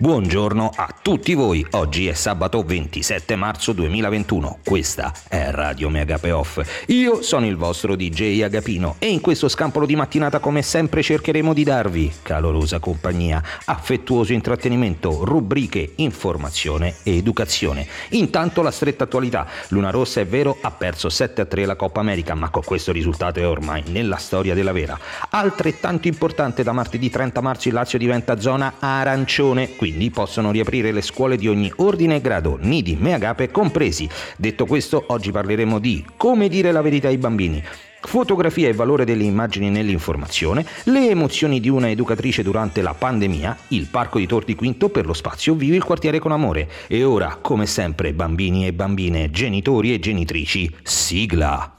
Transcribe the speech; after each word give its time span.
Buongiorno 0.00 0.70
a 0.76 0.94
tutti 1.02 1.34
voi, 1.34 1.66
oggi 1.72 2.06
è 2.06 2.12
sabato 2.12 2.62
27 2.62 3.34
marzo 3.34 3.72
2021, 3.72 4.60
questa 4.64 5.12
è 5.28 5.50
Radio 5.50 5.88
Megape 5.88 6.30
Off. 6.30 6.84
Io 6.86 7.20
sono 7.22 7.46
il 7.46 7.56
vostro 7.56 7.96
DJ 7.96 8.42
Agapino 8.42 8.94
e 9.00 9.08
in 9.08 9.20
questo 9.20 9.48
scampolo 9.48 9.86
di 9.86 9.96
mattinata 9.96 10.38
come 10.38 10.62
sempre 10.62 11.02
cercheremo 11.02 11.52
di 11.52 11.64
darvi 11.64 12.12
calorosa 12.22 12.78
compagnia, 12.78 13.42
affettuoso 13.64 14.32
intrattenimento, 14.32 15.24
rubriche, 15.24 15.94
informazione 15.96 16.94
e 17.02 17.16
educazione. 17.16 17.84
Intanto 18.10 18.62
la 18.62 18.70
stretta 18.70 19.02
attualità, 19.02 19.48
Luna 19.70 19.90
Rossa 19.90 20.20
è 20.20 20.26
vero 20.26 20.58
ha 20.60 20.70
perso 20.70 21.08
7-3 21.08 21.66
la 21.66 21.74
Coppa 21.74 21.98
America 21.98 22.36
ma 22.36 22.50
con 22.50 22.62
questo 22.62 22.92
risultato 22.92 23.40
è 23.40 23.48
ormai 23.48 23.82
nella 23.88 24.18
storia 24.18 24.54
della 24.54 24.70
vera. 24.70 24.96
Altrettanto 25.30 26.06
importante 26.06 26.62
da 26.62 26.70
martedì 26.70 27.10
30 27.10 27.40
marzo 27.40 27.66
il 27.66 27.74
Lazio 27.74 27.98
diventa 27.98 28.38
zona 28.38 28.74
arancione, 28.78 29.74
quindi 29.74 29.86
possono 30.10 30.50
riaprire 30.50 30.92
le 30.92 31.02
scuole 31.02 31.36
di 31.36 31.48
ogni 31.48 31.72
ordine 31.76 32.16
e 32.16 32.20
grado, 32.20 32.58
nidi, 32.60 32.96
meagape 32.98 33.50
compresi. 33.50 34.08
Detto 34.36 34.66
questo, 34.66 35.04
oggi 35.08 35.30
parleremo 35.30 35.78
di 35.78 36.04
come 36.16 36.48
dire 36.48 36.72
la 36.72 36.82
verità 36.82 37.08
ai 37.08 37.18
bambini. 37.18 37.62
Fotografia 38.00 38.68
e 38.68 38.72
valore 38.72 39.04
delle 39.04 39.24
immagini 39.24 39.70
nell'informazione, 39.70 40.64
le 40.84 41.10
emozioni 41.10 41.60
di 41.60 41.68
una 41.68 41.90
educatrice 41.90 42.42
durante 42.42 42.80
la 42.80 42.94
pandemia, 42.94 43.56
il 43.68 43.86
parco 43.86 44.18
di 44.18 44.26
Torti 44.26 44.54
Quinto 44.54 44.88
per 44.88 45.04
lo 45.04 45.12
spazio 45.12 45.54
Vivi 45.54 45.76
il 45.76 45.84
quartiere 45.84 46.18
con 46.18 46.32
amore. 46.32 46.70
E 46.86 47.02
ora, 47.04 47.38
come 47.40 47.66
sempre, 47.66 48.12
bambini 48.12 48.66
e 48.66 48.72
bambine, 48.72 49.30
genitori 49.30 49.92
e 49.92 49.98
genitrici, 49.98 50.74
sigla! 50.82 51.74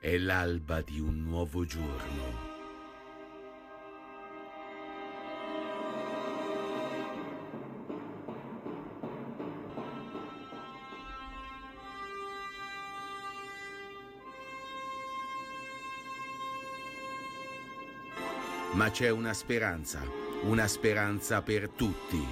È 0.00 0.16
l'alba 0.16 0.80
di 0.80 0.98
un 0.98 1.22
nuovo 1.22 1.64
giorno 1.64 2.51
ma 18.72 18.90
c'è 18.90 19.10
una 19.10 19.34
speranza, 19.34 20.00
una 20.42 20.66
speranza 20.66 21.42
per 21.42 21.68
tutti. 21.68 22.24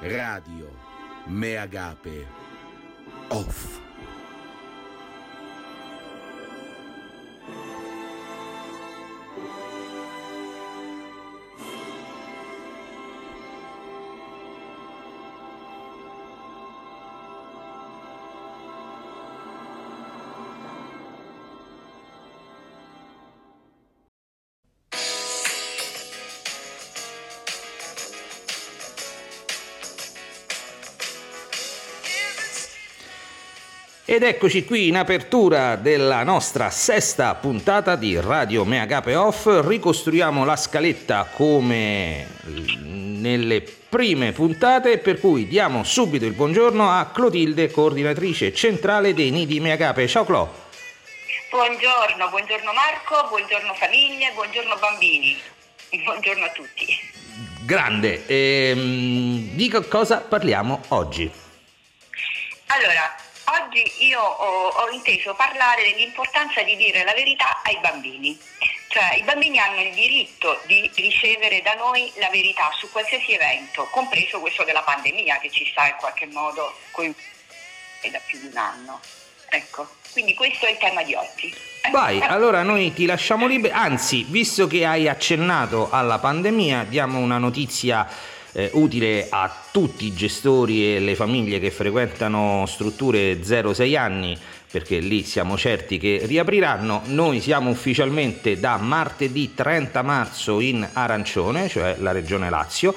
Radio 0.00 0.70
Meagape 1.26 2.26
Off. 3.28 3.85
Ed 34.16 34.22
eccoci 34.22 34.64
qui 34.64 34.88
in 34.88 34.96
apertura 34.96 35.76
della 35.76 36.22
nostra 36.22 36.70
sesta 36.70 37.34
puntata 37.34 37.96
di 37.96 38.18
Radio 38.18 38.64
Meagape 38.64 39.14
Off. 39.14 39.46
Ricostruiamo 39.46 40.42
la 40.46 40.56
scaletta 40.56 41.28
come 41.30 42.26
nelle 42.46 43.60
prime 43.60 44.32
puntate, 44.32 44.96
per 44.96 45.20
cui 45.20 45.46
diamo 45.46 45.84
subito 45.84 46.24
il 46.24 46.32
buongiorno 46.32 46.88
a 46.88 47.10
Clotilde, 47.12 47.70
coordinatrice 47.70 48.54
centrale 48.54 49.12
dei 49.12 49.30
Nidi 49.30 49.60
Meagape. 49.60 50.08
Ciao 50.08 50.24
Clo. 50.24 50.50
Buongiorno, 51.50 52.30
buongiorno 52.30 52.72
Marco, 52.72 53.28
buongiorno 53.28 53.74
famiglie, 53.74 54.32
buongiorno 54.32 54.76
bambini. 54.80 55.36
Buongiorno 55.90 56.42
a 56.46 56.50
tutti. 56.52 56.86
Grande. 57.66 58.24
Ehm, 58.26 59.50
di 59.50 59.68
cosa 59.90 60.20
parliamo 60.20 60.80
oggi? 60.88 61.30
Allora, 62.68 63.14
Oggi 63.48 64.06
io 64.06 64.20
ho, 64.20 64.68
ho, 64.68 64.90
inteso 64.90 65.34
parlare 65.34 65.82
dell'importanza 65.82 66.62
di 66.62 66.74
dire 66.76 67.04
la 67.04 67.12
verità 67.12 67.62
ai 67.62 67.78
bambini. 67.80 68.36
Cioè 68.88 69.16
i 69.18 69.22
bambini 69.22 69.58
hanno 69.58 69.82
il 69.82 69.94
diritto 69.94 70.60
di 70.66 70.90
ricevere 70.96 71.62
da 71.62 71.74
noi 71.74 72.10
la 72.16 72.28
verità 72.30 72.70
su 72.76 72.90
qualsiasi 72.90 73.34
evento, 73.34 73.86
compreso 73.90 74.40
questo 74.40 74.64
della 74.64 74.82
pandemia 74.82 75.38
che 75.38 75.50
ci 75.50 75.66
sta 75.70 75.86
in 75.86 75.94
qualche 75.98 76.26
modo 76.26 76.74
coinvolgendo 76.90 77.34
da 78.10 78.20
più 78.26 78.40
di 78.40 78.46
un 78.46 78.56
anno. 78.56 79.00
Ecco, 79.48 79.88
quindi 80.12 80.34
questo 80.34 80.66
è 80.66 80.70
il 80.70 80.78
tema 80.78 81.02
di 81.04 81.14
oggi. 81.14 81.54
Vai, 81.90 82.20
allora 82.20 82.62
noi 82.62 82.92
ti 82.92 83.06
lasciamo 83.06 83.46
libero, 83.46 83.74
anzi, 83.76 84.24
visto 84.28 84.66
che 84.66 84.84
hai 84.84 85.08
accennato 85.08 85.88
alla 85.90 86.18
pandemia, 86.18 86.84
diamo 86.84 87.20
una 87.20 87.38
notizia 87.38 88.08
eh, 88.56 88.70
utile 88.72 89.26
a 89.28 89.54
tutti 89.70 90.06
i 90.06 90.14
gestori 90.14 90.96
e 90.96 90.98
le 90.98 91.14
famiglie 91.14 91.60
che 91.60 91.70
frequentano 91.70 92.64
strutture 92.66 93.42
0-6 93.42 93.96
anni 93.96 94.38
perché 94.70 94.98
lì 94.98 95.22
siamo 95.24 95.56
certi 95.56 95.98
che 95.98 96.22
riapriranno. 96.24 97.02
Noi 97.06 97.40
siamo 97.40 97.70
ufficialmente 97.70 98.58
da 98.58 98.78
martedì 98.78 99.54
30 99.54 100.02
marzo 100.02 100.60
in 100.60 100.86
arancione, 100.92 101.68
cioè 101.68 101.96
la 102.00 102.12
regione 102.12 102.50
Lazio, 102.50 102.94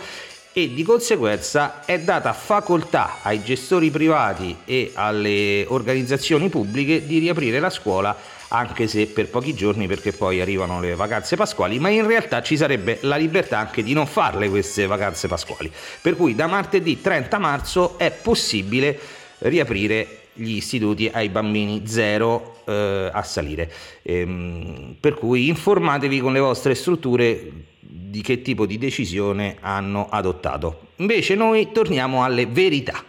e 0.52 0.74
di 0.74 0.84
conseguenza 0.84 1.86
è 1.86 2.00
data 2.00 2.34
facoltà 2.34 3.20
ai 3.22 3.44
gestori 3.44 3.92
privati 3.92 4.58
e 4.66 4.92
alle 4.96 5.66
organizzazioni 5.68 6.50
pubbliche 6.50 7.06
di 7.06 7.20
riaprire 7.20 7.60
la 7.60 7.70
scuola 7.70 8.18
anche 8.50 8.88
se 8.88 9.08
per 9.08 9.30
pochi 9.30 9.54
giorni 9.54 9.88
perché 9.88 10.12
poi 10.12 10.42
arrivano 10.42 10.80
le 10.80 10.96
vacanze 10.96 11.36
pasquali, 11.36 11.80
ma 11.80 11.90
in 11.90 12.06
realtà 12.08 12.42
ci 12.42 12.58
sarebbe 12.58 13.00
la 13.02 13.16
libertà 13.16 13.60
anche 13.60 13.84
di 13.84 13.94
non 13.94 14.08
farle 14.08 14.50
queste 14.50 14.86
vacanze 14.86 15.28
pasquali. 15.28 15.72
Per 16.02 16.16
cui 16.16 16.36
da 16.36 16.48
martedì 16.48 17.02
30 17.02 17.38
marzo 17.38 17.98
è 17.98 18.12
possibile 18.12 18.98
riaprire 19.40 20.18
gli 20.34 20.56
istituti 20.56 21.10
ai 21.12 21.30
bambini 21.30 21.84
zero 21.86 22.62
eh, 22.66 23.10
a 23.12 23.24
salire. 23.24 23.72
Ehm, 24.04 24.96
per 25.00 25.16
cui 25.16 25.48
informatevi 25.48 26.20
con 26.20 26.34
le 26.34 26.40
vostre 26.40 26.76
strutture 26.76 27.52
di 27.80 28.22
che 28.22 28.42
tipo 28.42 28.66
di 28.66 28.78
decisione 28.78 29.58
hanno 29.60 30.08
adottato. 30.10 30.88
Invece 30.98 31.36
noi 31.36 31.72
torniamo 31.72 32.24
alle 32.24 32.46
verità. 32.46 33.04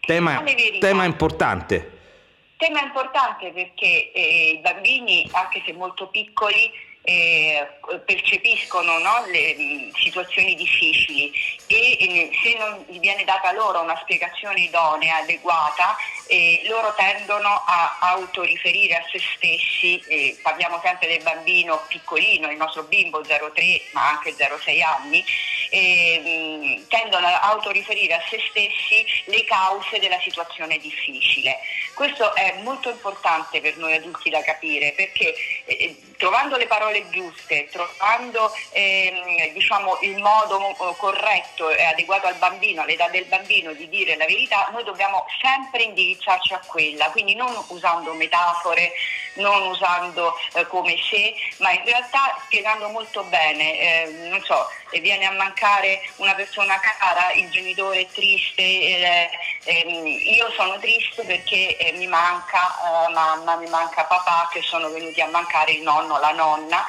Tema, 0.00 0.42
verità. 0.42 0.86
tema 0.86 1.04
importante. 1.04 1.90
Tema 2.56 2.82
importante 2.82 3.50
perché 3.50 4.12
eh, 4.12 4.50
i 4.56 4.58
bambini, 4.58 5.28
anche 5.32 5.62
se 5.66 5.72
molto 5.72 6.06
piccoli, 6.08 6.70
eh, 7.06 7.68
percepiscono 8.06 8.98
no, 8.98 9.26
le 9.26 9.54
mh, 9.54 9.90
situazioni 9.94 10.54
difficili 10.54 11.30
e 11.66 11.96
eh, 12.00 12.30
se 12.42 12.56
non 12.56 12.82
gli 12.88 12.98
viene 12.98 13.24
data 13.24 13.52
loro 13.52 13.82
una 13.82 13.98
spiegazione 14.00 14.60
idonea, 14.60 15.18
adeguata, 15.18 15.96
eh, 16.28 16.62
loro 16.66 16.94
tendono 16.94 17.62
a 17.66 17.98
autoriferire 18.00 18.96
a 18.96 19.04
se 19.12 19.20
stessi, 19.36 20.02
eh, 20.08 20.38
parliamo 20.42 20.80
sempre 20.82 21.08
del 21.08 21.22
bambino 21.22 21.84
piccolino, 21.88 22.50
il 22.50 22.56
nostro 22.56 22.84
bimbo 22.84 23.20
0,3 23.20 23.82
ma 23.92 24.08
anche 24.08 24.30
0,6 24.30 24.82
anni, 24.82 25.22
mh, 25.70 26.86
tendono 26.88 27.26
a 27.26 27.40
autoriferire 27.40 28.14
a 28.14 28.22
se 28.30 28.40
stessi 28.48 29.04
le 29.26 29.44
cause 29.44 29.98
della 29.98 30.20
situazione 30.20 30.78
difficile. 30.78 31.58
Questo 31.94 32.34
è 32.34 32.60
molto 32.62 32.90
importante 32.90 33.60
per 33.60 33.76
noi 33.76 33.94
adulti 33.94 34.28
da 34.28 34.42
capire 34.42 34.92
perché 34.92 35.34
eh, 35.64 35.96
trovando 36.16 36.56
le 36.56 36.66
parole 36.66 37.08
giuste, 37.10 37.68
trovando 37.70 38.52
ehm, 38.72 39.52
diciamo, 39.52 39.98
il 40.02 40.18
modo 40.18 40.70
eh, 40.70 40.96
corretto 40.96 41.70
e 41.70 41.84
adeguato 41.84 42.26
al 42.26 42.36
bambino, 42.36 42.82
all'età 42.82 43.08
del 43.08 43.24
bambino 43.26 43.72
di 43.72 43.88
dire 43.88 44.16
la 44.16 44.26
verità, 44.26 44.68
noi 44.72 44.84
dobbiamo 44.84 45.24
sempre 45.40 45.84
indirizzarci 45.84 46.52
a 46.54 46.60
quella, 46.66 47.10
quindi 47.10 47.34
non 47.34 47.54
usando 47.68 48.12
metafore, 48.14 48.92
non 49.34 49.62
usando 49.68 50.36
eh, 50.54 50.66
come 50.66 50.96
se, 51.08 51.34
ma 51.58 51.72
in 51.72 51.84
realtà 51.84 52.36
spiegando 52.44 52.88
molto 52.88 53.22
bene, 53.24 53.80
eh, 53.80 54.28
non 54.28 54.42
so, 54.44 54.68
viene 55.00 55.26
a 55.26 55.32
mancare 55.32 56.00
una 56.16 56.34
persona 56.34 56.78
cara, 56.78 57.32
il 57.32 57.50
genitore 57.50 58.00
è 58.00 58.06
triste, 58.06 58.62
eh, 58.62 59.30
ehm, 59.64 60.06
io 60.06 60.50
sono 60.52 60.78
triste 60.78 61.24
perché 61.24 61.76
eh, 61.76 61.92
mi 61.92 62.06
manca 62.06 63.08
mamma, 63.12 63.56
mi 63.56 63.68
manca 63.68 64.04
papà 64.04 64.48
che 64.52 64.62
sono 64.62 64.88
venuti 64.90 65.20
a 65.20 65.26
mancare 65.28 65.72
il 65.72 65.82
nonno, 65.82 66.18
la 66.18 66.32
nonna 66.32 66.84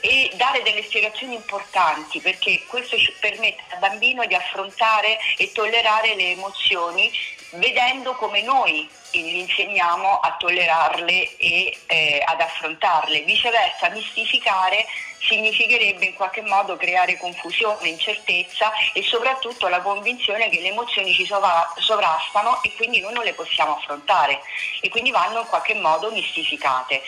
e 0.00 0.30
dare 0.34 0.62
delle 0.62 0.82
spiegazioni 0.82 1.34
importanti 1.34 2.20
perché 2.20 2.62
questo 2.66 2.96
ci 2.96 3.12
permette 3.18 3.62
al 3.70 3.78
bambino 3.78 4.24
di 4.26 4.34
affrontare 4.34 5.18
e 5.36 5.50
tollerare 5.52 6.14
le 6.14 6.30
emozioni 6.32 7.10
vedendo 7.52 8.14
come 8.14 8.42
noi 8.42 8.88
gli 9.20 9.36
insegniamo 9.36 10.20
a 10.20 10.36
tollerarle 10.38 11.36
e 11.36 11.76
eh, 11.86 12.22
ad 12.24 12.40
affrontarle. 12.40 13.20
Viceversa, 13.20 13.88
mistificare 13.90 14.84
significherebbe 15.26 16.06
in 16.06 16.14
qualche 16.14 16.42
modo 16.42 16.76
creare 16.76 17.16
confusione, 17.18 17.88
incertezza 17.88 18.72
e 18.92 19.02
soprattutto 19.02 19.68
la 19.68 19.80
convinzione 19.80 20.48
che 20.48 20.60
le 20.60 20.68
emozioni 20.68 21.12
ci 21.12 21.26
sovra- 21.26 21.72
sovrastano 21.78 22.62
e 22.62 22.72
quindi 22.76 23.00
noi 23.00 23.12
non 23.12 23.24
le 23.24 23.34
possiamo 23.34 23.76
affrontare 23.76 24.40
e 24.80 24.88
quindi 24.88 25.10
vanno 25.10 25.40
in 25.40 25.46
qualche 25.46 25.74
modo 25.74 26.10
mistificate. 26.10 27.02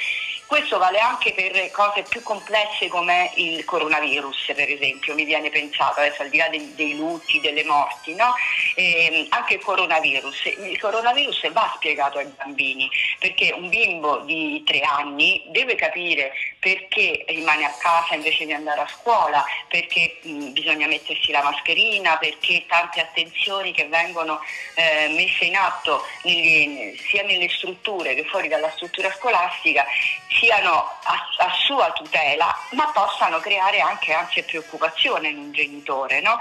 Questo 0.49 0.79
vale 0.79 0.99
anche 0.99 1.35
per 1.35 1.71
cose 1.73 2.05
più 2.09 2.23
complesse 2.23 2.89
come 2.89 3.31
il 3.35 3.67
coronavirus, 3.67 4.53
per 4.57 4.71
esempio, 4.71 5.15
mi 5.15 5.25
viene 5.25 5.51
pensato, 5.51 6.01
adesso 6.01 6.23
al 6.23 6.31
di 6.31 6.39
là 6.39 6.49
dei, 6.49 6.75
dei 6.75 6.97
lutti, 6.97 7.39
delle 7.39 7.65
morti, 7.65 8.15
no? 8.15 8.33
eh, 8.75 9.27
anche 9.29 9.55
il 9.57 9.61
coronavirus. 9.61 10.47
Il 10.47 10.81
coronavirus 10.81 11.53
va 11.53 11.71
spiegato 11.77 12.17
ai 12.17 12.33
bambini, 12.35 12.89
perché 13.19 13.53
un 13.53 13.69
bimbo 13.69 14.21
di 14.21 14.63
tre 14.65 14.81
anni 14.81 15.45
deve 15.49 15.75
capire 15.75 16.33
perché 16.59 17.27
rimane 17.29 17.67
a 17.67 17.75
casa 17.79 18.15
invece 18.15 18.47
di 18.47 18.55
andare 18.55 18.81
a 18.81 18.89
scuola, 18.89 19.45
perché 19.69 20.19
mh, 20.23 20.53
bisogna 20.53 20.87
mettersi 20.87 21.31
la 21.31 21.43
mascherina, 21.43 22.17
perché 22.17 22.65
tante 22.67 23.03
attenzioni 23.03 23.73
che 23.73 23.85
vengono 23.85 24.41
eh, 24.77 25.09
messe 25.15 25.45
in 25.45 25.57
atto 25.57 26.07
negli, 26.23 26.97
sia 27.07 27.23
nelle 27.23 27.51
strutture 27.51 28.15
che 28.15 28.25
fuori 28.25 28.49
dalla 28.49 28.71
struttura 28.71 29.13
scolastica 29.13 29.85
siano 30.39 30.99
a, 31.03 31.29
a, 31.39 31.53
sua 31.67 31.91
tutela, 31.93 32.57
ma 32.71 32.87
possano 32.93 33.39
creare 33.41 33.81
anche 33.81 34.13
ansia 34.13 34.43
e 34.43 34.45
preoccupazione 34.45 35.29
in 35.29 35.39
un 35.39 35.53
genitore. 35.53 36.21
No? 36.21 36.39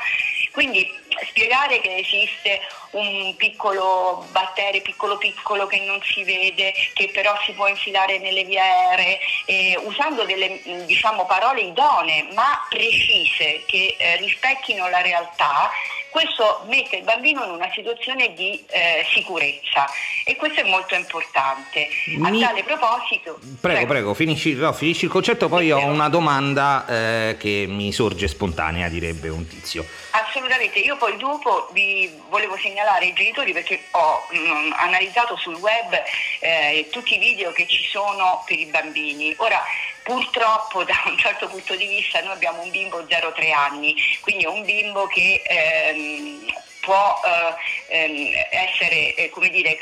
Quindi 0.52 0.90
spiegare 1.30 1.80
che 1.82 1.98
esiste 1.98 2.62
un 2.92 3.36
piccolo 3.36 4.26
batterio 4.32 4.82
piccolo 4.82 5.18
piccolo 5.18 5.68
che 5.68 5.80
non 5.82 6.02
si 6.02 6.24
vede, 6.24 6.74
che 6.94 7.10
però 7.10 7.38
si 7.44 7.52
può 7.54 7.68
infilare 7.68 8.20
nelle 8.20 8.44
vie 8.44 8.60
aeree, 8.60 9.20
eh, 9.46 9.80
usando 9.84 10.24
delle 10.24 10.62
diciamo, 10.86 11.26
parole 11.26 11.62
idonee 11.62 12.28
ma 12.34 12.66
precise 12.70 13.64
che 13.66 13.96
eh, 13.98 14.16
rispecchino 14.18 14.88
la 14.90 15.02
realtà, 15.02 15.70
questo 16.18 16.64
mette 16.66 16.96
il 16.96 17.04
bambino 17.04 17.44
in 17.44 17.52
una 17.52 17.70
situazione 17.72 18.34
di 18.34 18.66
eh, 18.70 19.06
sicurezza 19.14 19.86
e 20.26 20.36
questo 20.36 20.62
è 20.62 20.64
molto 20.64 20.96
importante. 20.96 21.88
Mi... 22.18 22.44
A 22.44 22.48
tale 22.48 22.64
proposito... 22.64 23.38
Prego, 23.40 23.58
prego, 23.60 23.86
prego 23.86 24.14
finisci, 24.16 24.56
no, 24.56 24.74
finisci, 24.74 25.06
il 25.06 25.12
concetto, 25.12 25.48
poi 25.48 25.72
ho 25.72 25.86
una 25.86 26.10
domanda 26.10 26.88
eh, 26.88 27.36
che 27.38 27.66
mi 27.68 27.92
sorge 27.92 28.28
spontanea, 28.28 28.88
direbbe 28.88 29.30
un 29.30 29.48
tizio. 29.48 29.86
Assolutamente, 30.10 30.80
io 30.80 30.98
poi 30.98 31.16
dopo 31.18 31.70
vi 31.74 32.12
volevo 32.30 32.58
segnalare 32.58 33.06
ai 33.06 33.14
genitori 33.14 33.54
perché 33.54 33.82
ho 33.92 34.26
mh, 34.32 34.38
mm, 34.38 34.72
analizzato 34.78 35.38
sul 35.38 35.56
web 35.58 36.02
eh, 36.40 36.88
tutti 36.92 37.14
i 37.14 37.20
video 37.20 37.52
che 37.52 37.68
ci 37.68 37.84
sono 37.86 38.44
per 38.48 38.58
i 38.58 38.66
bambini. 38.66 39.36
Ora, 39.38 39.62
purtroppo 40.08 40.86
da 40.86 41.04
un 41.06 41.18
certo 41.18 41.50
punto 41.50 41.76
di 41.76 41.86
vista 41.86 42.22
noi 42.22 42.32
abbiamo 42.32 42.62
un 42.62 42.72
bimbo 42.72 43.04
0-3 43.04 43.52
anni, 43.52 43.94
quindi 44.22 44.46
è 44.46 44.48
un 44.48 44.64
bimbo 44.64 45.06
che 45.08 45.44
ehm, 45.46 46.46
può 46.80 47.20
eh, 47.26 48.06
ehm, 48.06 48.46
essere, 48.50 49.14
eh, 49.16 49.30
come 49.30 49.50
dire, 49.50 49.78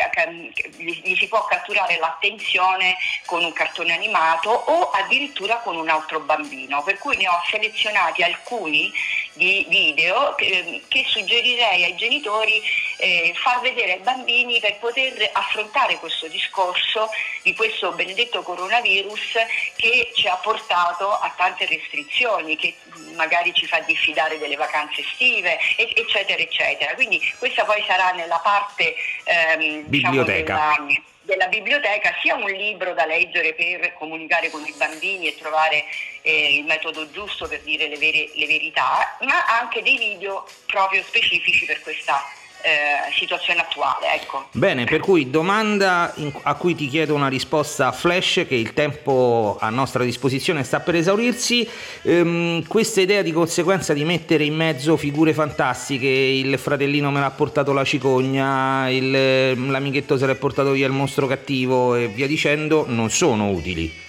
gli 0.78 1.16
si 1.16 1.28
può 1.28 1.46
catturare 1.46 2.00
l'attenzione 2.00 2.98
con 3.28 3.44
un 3.44 3.54
cartone 3.54 3.94
animato 3.94 4.50
o 4.50 4.90
addirittura 4.90 5.58
con 5.58 5.76
un 5.76 5.90
altro 5.90 6.20
bambino, 6.22 6.82
per 6.82 6.98
cui 6.98 7.16
ne 7.18 7.28
ho 7.28 7.40
selezionati 7.48 8.24
alcuni 8.24 8.92
di 9.36 9.66
video 9.70 10.34
che, 10.36 10.82
che 10.88 11.04
suggerirei 11.08 11.84
ai 11.84 11.96
genitori 11.96 12.62
eh, 12.98 13.34
far 13.36 13.62
vedere 13.62 13.94
ai 13.94 14.00
bambini 14.00 14.60
per 14.60 14.78
poter 14.80 15.30
affrontare 15.34 15.98
questo 15.98 16.28
discorso 16.28 17.10
di 17.42 17.54
questo 17.54 17.92
benedetto 17.92 18.42
coronavirus 18.42 19.34
che 19.76 20.12
ci 20.14 20.28
ha 20.28 20.36
portato 20.38 21.12
a 21.12 21.34
tante 21.36 21.66
restrizioni, 21.66 22.56
che 22.56 22.76
magari 23.16 23.54
ci 23.54 23.68
fa 23.68 23.80
diffidare 23.80 24.38
delle 24.38 24.56
vacanze 24.56 25.02
estive, 25.02 25.58
eccetera, 25.78 26.42
eccetera. 26.42 26.96
Quindi 26.96 27.22
questa 27.38 27.66
poi 27.66 27.84
sarà 27.86 28.12
nella 28.12 28.40
parte 28.40 28.96
ehm, 29.24 29.84
diciamo, 29.86 30.24
biblioteca. 30.24 30.76
Della, 30.78 31.02
della 31.26 31.48
biblioteca 31.48 32.16
sia 32.22 32.36
un 32.36 32.50
libro 32.50 32.94
da 32.94 33.06
leggere 33.06 33.54
per 33.54 33.94
comunicare 33.96 34.50
con 34.50 34.64
i 34.66 34.74
bambini 34.78 35.28
e 35.28 35.38
trovare 35.38 35.84
eh, 36.22 36.56
il 36.56 36.66
metodo 36.66 37.10
giusto 37.12 37.48
per 37.48 37.62
dire 37.62 37.88
le, 37.88 37.98
vere, 37.98 38.30
le 38.34 38.46
verità, 38.46 39.18
ma 39.22 39.46
anche 39.46 39.82
dei 39.82 39.98
video 39.98 40.48
proprio 40.66 41.04
specifici 41.04 41.66
per 41.66 41.82
questa 41.82 42.24
eh, 42.66 43.14
situazione 43.14 43.62
attuale. 43.62 44.16
Ecco. 44.16 44.48
Bene, 44.52 44.86
per 44.86 45.00
cui 45.00 45.30
domanda 45.30 46.12
in, 46.16 46.32
a 46.42 46.56
cui 46.56 46.74
ti 46.74 46.88
chiedo 46.88 47.14
una 47.14 47.28
risposta 47.28 47.92
flash, 47.92 48.46
che 48.48 48.56
il 48.56 48.74
tempo 48.74 49.58
a 49.60 49.70
nostra 49.70 50.04
disposizione 50.04 50.64
sta 50.64 50.80
per 50.80 50.96
esaurirsi. 50.96 51.68
Ehm, 52.02 52.66
questa 52.66 53.02
idea 53.02 53.22
di 53.22 53.32
conseguenza 53.32 53.94
di 53.94 54.04
mettere 54.04 54.46
in 54.46 54.56
mezzo 54.56 54.98
figure 54.98 55.34
fantastiche, 55.34 56.08
il 56.08 56.58
fratellino 56.58 57.12
me 57.12 57.20
l'ha 57.20 57.30
portato 57.30 57.72
la 57.72 57.84
cicogna, 57.84 58.90
il, 58.90 59.70
l'amichetto 59.70 60.18
se 60.18 60.26
l'è 60.26 60.36
portato 60.36 60.72
via 60.72 60.88
il 60.88 60.94
mostro 60.94 61.28
cattivo 61.28 61.94
e 61.94 62.08
via 62.08 62.26
dicendo, 62.26 62.86
non 62.88 63.12
sono 63.12 63.50
utili. 63.50 64.04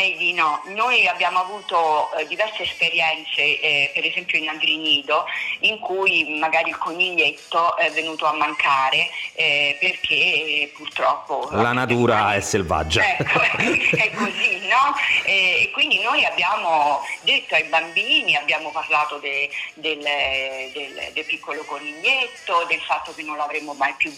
Direi 0.00 0.16
di 0.16 0.32
no, 0.32 0.62
noi 0.68 1.06
abbiamo 1.06 1.40
avuto 1.40 2.10
eh, 2.14 2.26
diverse 2.26 2.62
esperienze, 2.62 3.60
eh, 3.60 3.90
per 3.92 4.06
esempio 4.06 4.38
in 4.38 4.48
Agrinido, 4.48 5.26
in 5.60 5.78
cui 5.78 6.38
magari 6.38 6.70
il 6.70 6.78
coniglietto 6.78 7.76
è 7.76 7.90
venuto 7.90 8.24
a 8.24 8.32
mancare 8.32 9.10
eh, 9.34 9.76
perché 9.78 10.72
purtroppo... 10.74 11.48
La 11.52 11.72
natura 11.72 12.34
è 12.34 12.40
selvaggia. 12.40 13.02
Ecco, 13.18 13.40
è 13.60 14.10
così, 14.14 14.66
no? 14.68 14.96
E 15.24 15.68
quindi 15.74 16.00
noi 16.00 16.24
abbiamo 16.24 17.02
detto 17.20 17.54
ai 17.54 17.64
bambini, 17.64 18.36
abbiamo 18.36 18.70
parlato 18.70 19.18
de, 19.18 19.50
del, 19.74 20.00
del, 20.00 21.10
del 21.12 21.24
piccolo 21.26 21.62
coniglietto, 21.64 22.64
del 22.68 22.80
fatto 22.80 23.12
che 23.14 23.22
non 23.22 23.36
l'avremmo 23.36 23.74
mai 23.74 23.92
più 23.98 24.10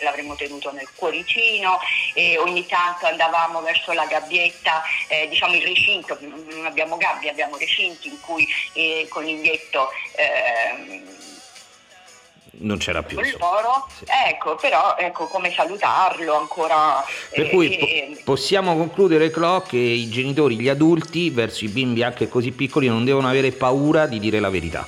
l'avremmo 0.00 0.34
tenuto 0.34 0.72
nel 0.72 0.88
cuoricino 0.94 1.78
e 2.14 2.38
ogni 2.38 2.66
tanto 2.66 3.06
andavamo 3.06 3.60
verso 3.60 3.92
la 3.92 4.06
gabbietta, 4.06 4.82
eh, 5.08 5.28
diciamo 5.28 5.54
il 5.54 5.62
recinto, 5.62 6.16
non 6.20 6.66
abbiamo 6.66 6.96
gabbie, 6.96 7.30
abbiamo 7.30 7.56
recinti 7.56 8.08
in 8.08 8.20
cui 8.20 8.46
eh, 8.72 9.00
il 9.00 9.08
coniglietto 9.08 9.90
eh, 10.16 11.26
non 12.60 12.78
c'era 12.78 13.02
più. 13.02 13.22
Sì. 13.22 13.36
Ecco, 14.26 14.56
però 14.56 14.96
ecco 14.96 15.26
come 15.26 15.52
salutarlo 15.52 16.36
ancora. 16.36 17.04
Per 17.30 17.46
eh, 17.46 17.50
cui 17.50 17.76
eh, 17.76 18.20
possiamo 18.24 18.76
concludere, 18.76 19.30
Clo, 19.30 19.62
che 19.66 19.76
i 19.76 20.08
genitori, 20.08 20.58
gli 20.58 20.68
adulti, 20.68 21.30
verso 21.30 21.64
i 21.64 21.68
bimbi 21.68 22.02
anche 22.02 22.28
così 22.28 22.52
piccoli, 22.52 22.88
non 22.88 23.04
devono 23.04 23.28
avere 23.28 23.52
paura 23.52 24.06
di 24.06 24.18
dire 24.18 24.40
la 24.40 24.50
verità. 24.50 24.86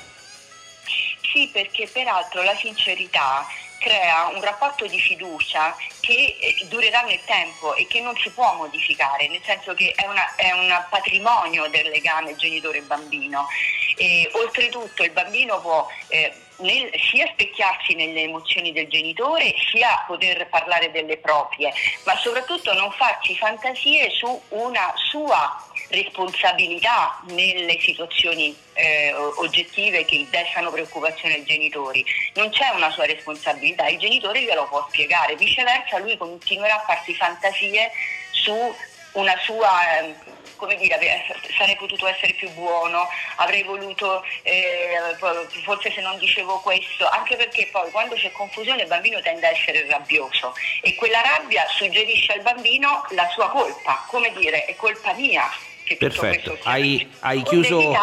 Sì, 1.32 1.48
perché 1.52 1.88
peraltro 1.92 2.42
la 2.42 2.56
sincerità 2.56 3.46
crea 3.80 4.30
un 4.34 4.42
rapporto 4.42 4.86
di 4.86 5.00
fiducia 5.00 5.74
che 6.00 6.36
eh, 6.38 6.66
durerà 6.68 7.00
nel 7.02 7.20
tempo 7.24 7.74
e 7.74 7.86
che 7.86 8.00
non 8.00 8.14
si 8.16 8.30
può 8.30 8.54
modificare, 8.54 9.26
nel 9.28 9.40
senso 9.42 9.74
che 9.74 9.92
è, 9.96 10.04
un 10.52 10.84
patrimonio 10.88 11.68
del 11.68 11.88
legame 11.88 12.36
genitore-bambino. 12.36 13.48
E, 13.96 14.30
oltretutto 14.34 15.02
il 15.02 15.10
bambino 15.10 15.60
può 15.60 15.86
eh, 16.08 16.32
nel, 16.58 16.90
sia 17.10 17.26
specchiarsi 17.32 17.94
nelle 17.94 18.22
emozioni 18.22 18.72
del 18.72 18.88
genitore, 18.88 19.54
sia 19.70 20.04
poter 20.06 20.48
parlare 20.48 20.90
delle 20.90 21.16
proprie, 21.16 21.72
ma 22.04 22.16
soprattutto 22.16 22.72
non 22.74 22.90
farci 22.92 23.36
fantasie 23.36 24.10
su 24.10 24.40
una 24.50 24.92
sua 24.96 25.64
responsabilità 25.90 27.20
nelle 27.28 27.78
situazioni 27.80 28.56
eh, 28.74 29.12
oggettive 29.12 30.04
che 30.04 30.26
destano 30.30 30.70
preoccupazione 30.70 31.34
ai 31.34 31.44
genitori. 31.44 32.04
Non 32.34 32.50
c'è 32.50 32.70
una 32.74 32.90
sua 32.90 33.06
responsabilità, 33.06 33.88
il 33.88 33.98
genitore 33.98 34.42
glielo 34.42 34.66
può 34.66 34.86
spiegare, 34.88 35.36
viceversa 35.36 35.98
lui 35.98 36.16
continuerà 36.16 36.76
a 36.76 36.84
farsi 36.84 37.14
fantasie 37.14 37.90
su 38.30 38.74
una 39.12 39.36
sua... 39.42 39.98
Eh, 40.00 40.38
come 40.60 40.76
dire, 40.76 41.24
sarei 41.56 41.74
potuto 41.76 42.06
essere 42.06 42.34
più 42.34 42.50
buono, 42.50 43.08
avrei 43.36 43.62
voluto, 43.62 44.22
eh, 44.42 45.16
forse 45.64 45.90
se 45.90 46.02
non 46.02 46.18
dicevo 46.18 46.60
questo, 46.60 47.08
anche 47.08 47.34
perché 47.34 47.66
poi 47.72 47.90
quando 47.90 48.14
c'è 48.14 48.30
confusione 48.30 48.82
il 48.82 48.88
bambino 48.88 49.22
tende 49.22 49.46
a 49.46 49.50
essere 49.50 49.86
rabbioso 49.88 50.54
e 50.82 50.94
quella 50.96 51.22
rabbia 51.22 51.66
suggerisce 51.70 52.34
al 52.34 52.42
bambino 52.42 53.06
la 53.12 53.26
sua 53.30 53.48
colpa, 53.48 54.04
come 54.08 54.30
dire, 54.32 54.66
è 54.66 54.76
colpa 54.76 55.14
mia 55.14 55.50
che 55.90 55.96
Perfetto, 55.96 56.56
hai, 56.62 57.08
hai 57.20 57.42
chiuso... 57.42 57.94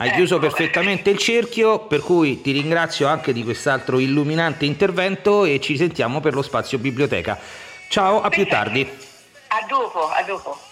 Hai 0.00 0.12
chiuso 0.12 0.36
ecco. 0.36 0.46
perfettamente 0.46 1.10
il 1.10 1.18
cerchio, 1.18 1.80
per 1.80 1.98
cui 2.02 2.40
ti 2.40 2.52
ringrazio 2.52 3.08
anche 3.08 3.32
di 3.32 3.42
quest'altro 3.42 3.98
illuminante 3.98 4.64
intervento 4.64 5.44
e 5.44 5.58
ci 5.58 5.76
sentiamo 5.76 6.20
per 6.20 6.34
lo 6.34 6.42
spazio 6.42 6.78
biblioteca. 6.78 7.36
Ciao, 7.88 8.22
a 8.22 8.28
più 8.28 8.46
tardi. 8.46 8.88
A 9.48 9.66
dopo, 9.68 10.08
a 10.08 10.22
dopo. 10.22 10.67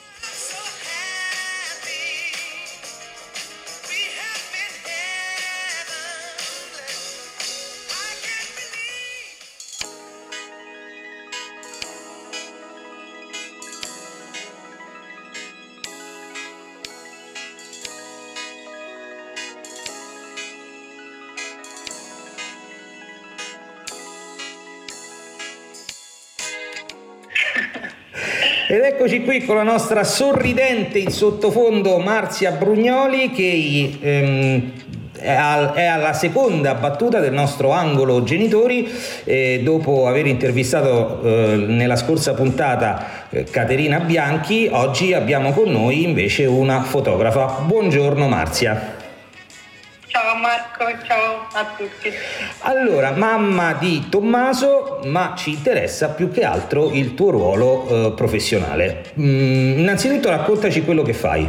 Eccoci 29.16 29.22
qui 29.22 29.44
con 29.44 29.56
la 29.56 29.62
nostra 29.62 30.04
sorridente 30.04 30.98
in 30.98 31.10
sottofondo 31.10 31.98
Marzia 31.98 32.52
Brugnoli 32.52 33.30
che 33.30 33.96
ehm, 34.00 34.72
è 35.18 35.84
alla 35.86 36.12
seconda 36.12 36.74
battuta 36.74 37.20
del 37.20 37.32
nostro 37.32 37.70
angolo 37.72 38.22
genitori 38.22 38.88
eh, 39.24 39.60
dopo 39.64 40.06
aver 40.06 40.26
intervistato 40.26 41.22
eh, 41.22 41.56
nella 41.56 41.96
scorsa 41.96 42.34
puntata 42.34 43.26
eh, 43.30 43.44
Caterina 43.44 44.00
Bianchi 44.00 44.68
oggi 44.70 45.14
abbiamo 45.14 45.52
con 45.52 45.70
noi 45.70 46.02
invece 46.02 46.44
una 46.44 46.82
fotografa. 46.82 47.62
Buongiorno 47.66 48.28
Marzia 48.28 48.95
Ciao 50.16 50.34
Marco, 50.36 50.86
ciao 51.06 51.46
a 51.52 51.64
tutti. 51.76 52.10
Allora, 52.60 53.10
mamma 53.10 53.74
di 53.74 54.08
Tommaso, 54.08 55.00
ma 55.04 55.34
ci 55.36 55.50
interessa 55.50 56.08
più 56.08 56.30
che 56.32 56.42
altro 56.42 56.90
il 56.90 57.12
tuo 57.12 57.28
ruolo 57.28 57.86
eh, 57.86 58.12
professionale. 58.12 59.12
Mm, 59.20 59.80
innanzitutto 59.80 60.30
raccontaci 60.30 60.82
quello 60.84 61.02
che 61.02 61.12
fai. 61.12 61.46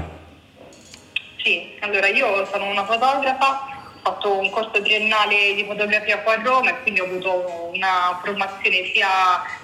Sì, 1.42 1.78
allora 1.80 2.08
io 2.08 2.46
sono 2.52 2.66
una 2.66 2.84
fotografa, 2.84 3.68
ho 4.04 4.12
fatto 4.12 4.38
un 4.38 4.50
corso 4.50 4.82
triennale 4.82 5.54
di 5.56 5.64
fotografia 5.64 6.18
qua 6.20 6.34
a 6.34 6.42
Roma 6.44 6.72
e 6.72 6.82
quindi 6.82 7.00
ho 7.00 7.06
avuto 7.06 7.72
una 7.74 8.20
formazione 8.22 8.84
sia 8.94 9.08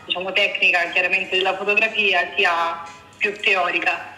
diciamo, 0.06 0.32
tecnica 0.32 0.80
chiaramente 0.94 1.36
della 1.36 1.58
fotografia 1.58 2.26
sia 2.38 2.82
più 3.18 3.38
teorica 3.38 4.12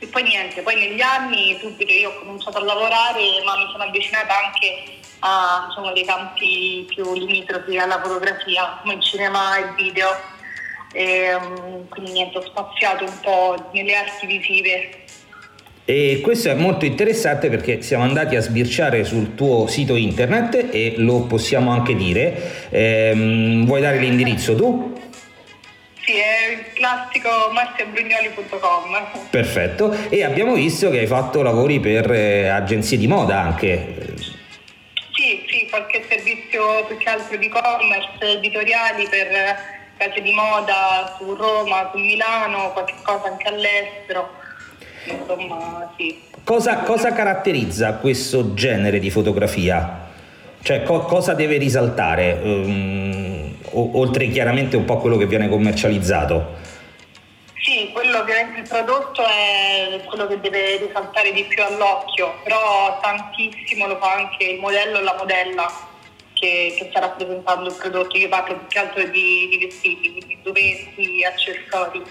e 0.00 0.06
poi 0.06 0.22
niente, 0.22 0.62
poi 0.62 0.76
negli 0.76 1.00
anni 1.00 1.58
subito 1.60 1.92
io 1.92 2.10
ho 2.10 2.18
cominciato 2.20 2.58
a 2.58 2.64
lavorare 2.64 3.42
ma 3.44 3.56
mi 3.56 3.68
sono 3.72 3.84
avvicinata 3.84 4.44
anche 4.44 4.98
a 5.20 5.66
diciamo, 5.68 5.92
dei 5.92 6.04
campi 6.04 6.84
più 6.88 7.14
limitrofi 7.14 7.76
alla 7.76 8.00
fotografia 8.00 8.78
come 8.82 8.94
il 8.94 9.02
cinema 9.02 9.56
e 9.56 9.60
il 9.60 9.74
video. 9.74 10.08
E, 10.92 11.34
um, 11.34 11.88
quindi 11.88 12.12
niente, 12.12 12.38
ho 12.38 12.42
spaziato 12.42 13.04
un 13.04 13.20
po' 13.20 13.70
nelle 13.72 13.94
arti 13.94 14.26
visive. 14.26 14.90
E 15.84 16.20
questo 16.22 16.50
è 16.50 16.54
molto 16.54 16.84
interessante 16.84 17.48
perché 17.48 17.82
siamo 17.82 18.04
andati 18.04 18.36
a 18.36 18.40
sbirciare 18.40 19.04
sul 19.04 19.34
tuo 19.34 19.66
sito 19.66 19.96
internet 19.96 20.68
e 20.70 20.94
lo 20.98 21.22
possiamo 21.22 21.70
anche 21.70 21.94
dire. 21.94 22.68
Ehm, 22.70 23.64
vuoi 23.64 23.80
dare 23.80 23.98
l'indirizzo 23.98 24.54
tu? 24.54 24.97
Sì, 26.08 26.14
è 26.16 26.52
il 26.52 26.72
classico 26.72 27.28
marciabrugnoli.com. 27.52 29.28
Perfetto, 29.28 29.94
e 30.08 30.24
abbiamo 30.24 30.54
visto 30.54 30.88
che 30.88 31.00
hai 31.00 31.06
fatto 31.06 31.42
lavori 31.42 31.80
per 31.80 32.10
eh, 32.10 32.48
agenzie 32.48 32.96
di 32.96 33.06
moda 33.06 33.40
anche. 33.40 34.14
Sì, 35.12 35.44
sì, 35.46 35.66
qualche 35.68 36.06
servizio 36.08 36.86
più 36.86 36.96
che 36.96 37.10
altro 37.10 37.36
di 37.36 37.44
e-commerce, 37.44 38.38
editoriali 38.38 39.06
per 39.06 39.28
case 39.98 40.22
di 40.22 40.32
moda 40.32 41.14
su 41.18 41.34
Roma, 41.34 41.90
su 41.92 41.98
Milano, 41.98 42.72
qualche 42.72 42.94
cosa 43.02 43.28
anche 43.28 43.48
all'estero. 43.48 44.30
Insomma, 45.04 45.92
sì. 45.98 46.22
Cosa, 46.42 46.78
cosa 46.84 47.12
caratterizza 47.12 47.96
questo 47.96 48.54
genere 48.54 48.98
di 48.98 49.10
fotografia? 49.10 50.06
Cioè, 50.62 50.84
co- 50.84 51.02
cosa 51.02 51.34
deve 51.34 51.58
risaltare? 51.58 52.40
Um, 52.42 53.17
oltre 53.78 54.28
chiaramente 54.28 54.76
un 54.76 54.84
po' 54.84 54.98
quello 54.98 55.16
che 55.16 55.26
viene 55.26 55.48
commercializzato? 55.48 56.56
Sì, 57.60 57.90
quello 57.92 58.18
ovviamente 58.18 58.60
il 58.60 58.68
prodotto 58.68 59.22
è 59.26 60.00
quello 60.06 60.26
che 60.26 60.40
deve 60.40 60.78
risaltare 60.78 61.32
di 61.32 61.44
più 61.44 61.62
all'occhio, 61.62 62.34
però 62.42 62.98
tantissimo 63.00 63.86
lo 63.86 63.98
fa 63.98 64.14
anche 64.14 64.44
il 64.44 64.60
modello 64.60 64.98
e 64.98 65.02
la 65.02 65.14
modella 65.18 65.70
che, 66.32 66.74
che 66.78 66.86
sta 66.88 67.00
rappresentando 67.00 67.68
il 67.68 67.74
prodotto. 67.74 68.16
Io 68.16 68.28
parlo 68.28 68.56
più 68.56 68.66
che 68.68 68.78
altro 68.78 69.02
di, 69.04 69.48
di 69.50 69.58
vestiti, 69.58 70.12
quindi 70.12 70.38
doventi, 70.42 71.24
accessori. 71.24 72.02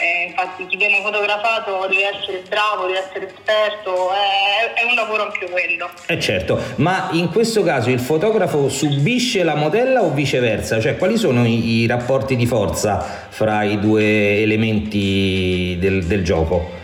Eh, 0.00 0.28
infatti 0.28 0.66
chi 0.66 0.78
viene 0.78 1.02
fotografato 1.02 1.86
deve 1.86 2.08
essere 2.08 2.42
bravo, 2.48 2.86
deve 2.86 3.06
essere 3.06 3.26
esperto, 3.26 4.10
è, 4.12 4.72
è, 4.72 4.84
un 4.84 4.94
lavoro 4.94 5.24
anche 5.24 5.46
quello. 5.50 5.90
Eh 6.06 6.18
certo, 6.18 6.58
ma 6.76 7.10
in 7.12 7.30
questo 7.30 7.62
caso 7.62 7.90
il 7.90 8.00
fotografo 8.00 8.70
subisce 8.70 9.42
la 9.42 9.54
modella 9.54 10.00
o 10.00 10.10
viceversa? 10.10 10.80
Cioè 10.80 10.96
quali 10.96 11.18
sono 11.18 11.44
i, 11.44 11.82
i 11.82 11.86
rapporti 11.86 12.34
di 12.34 12.46
forza 12.46 12.98
fra 13.28 13.62
i 13.62 13.78
due 13.78 14.40
elementi 14.40 15.76
del, 15.78 16.06
del 16.06 16.24
gioco? 16.24 16.78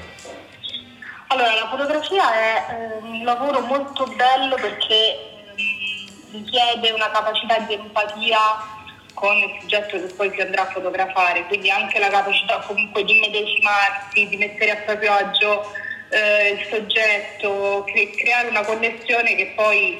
Allora, 1.28 1.54
la 1.54 1.68
fotografia 1.70 2.34
è 2.34 2.64
eh, 2.68 2.98
un 3.00 3.24
lavoro 3.24 3.60
molto 3.60 4.04
bello 4.14 4.56
perché 4.56 5.16
mm, 5.52 6.32
richiede 6.32 6.90
una 6.90 7.10
capacità 7.10 7.58
di 7.60 7.72
empatia 7.72 8.38
con 9.16 9.34
il 9.34 9.56
soggetto 9.60 9.96
che 9.96 10.12
poi 10.14 10.30
si 10.34 10.40
andrà 10.42 10.62
a 10.68 10.70
fotografare, 10.70 11.46
quindi 11.46 11.70
anche 11.70 11.98
la 11.98 12.08
capacità 12.08 12.58
comunque 12.66 13.02
di 13.02 13.18
medesimarsi, 13.18 14.28
di 14.28 14.36
mettere 14.36 14.72
a 14.72 14.76
proprio 14.84 15.12
agio 15.12 15.72
eh, 16.10 16.50
il 16.50 16.66
soggetto, 16.70 17.84
cre- 17.86 18.10
creare 18.10 18.48
una 18.48 18.62
connessione 18.62 19.34
che 19.34 19.52
poi 19.56 19.96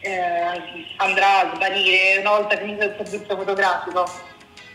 eh, 0.00 0.80
andrà 0.96 1.40
a 1.40 1.54
svanire 1.54 2.16
una 2.20 2.30
volta 2.30 2.56
finito 2.56 2.84
il 2.84 2.94
servizio 2.96 3.36
fotografico. 3.36 4.10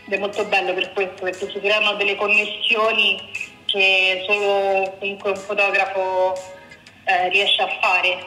Ed 0.06 0.12
è 0.12 0.18
molto 0.18 0.44
bello 0.44 0.74
per 0.74 0.92
questo, 0.92 1.24
perché 1.24 1.50
si 1.50 1.60
creano 1.60 1.94
delle 1.94 2.14
connessioni 2.14 3.30
che 3.66 4.24
solo 4.28 4.96
comunque 5.00 5.30
un 5.30 5.36
fotografo 5.36 6.34
eh, 7.04 7.28
riesce 7.30 7.62
a 7.62 7.68
fare. 7.80 8.18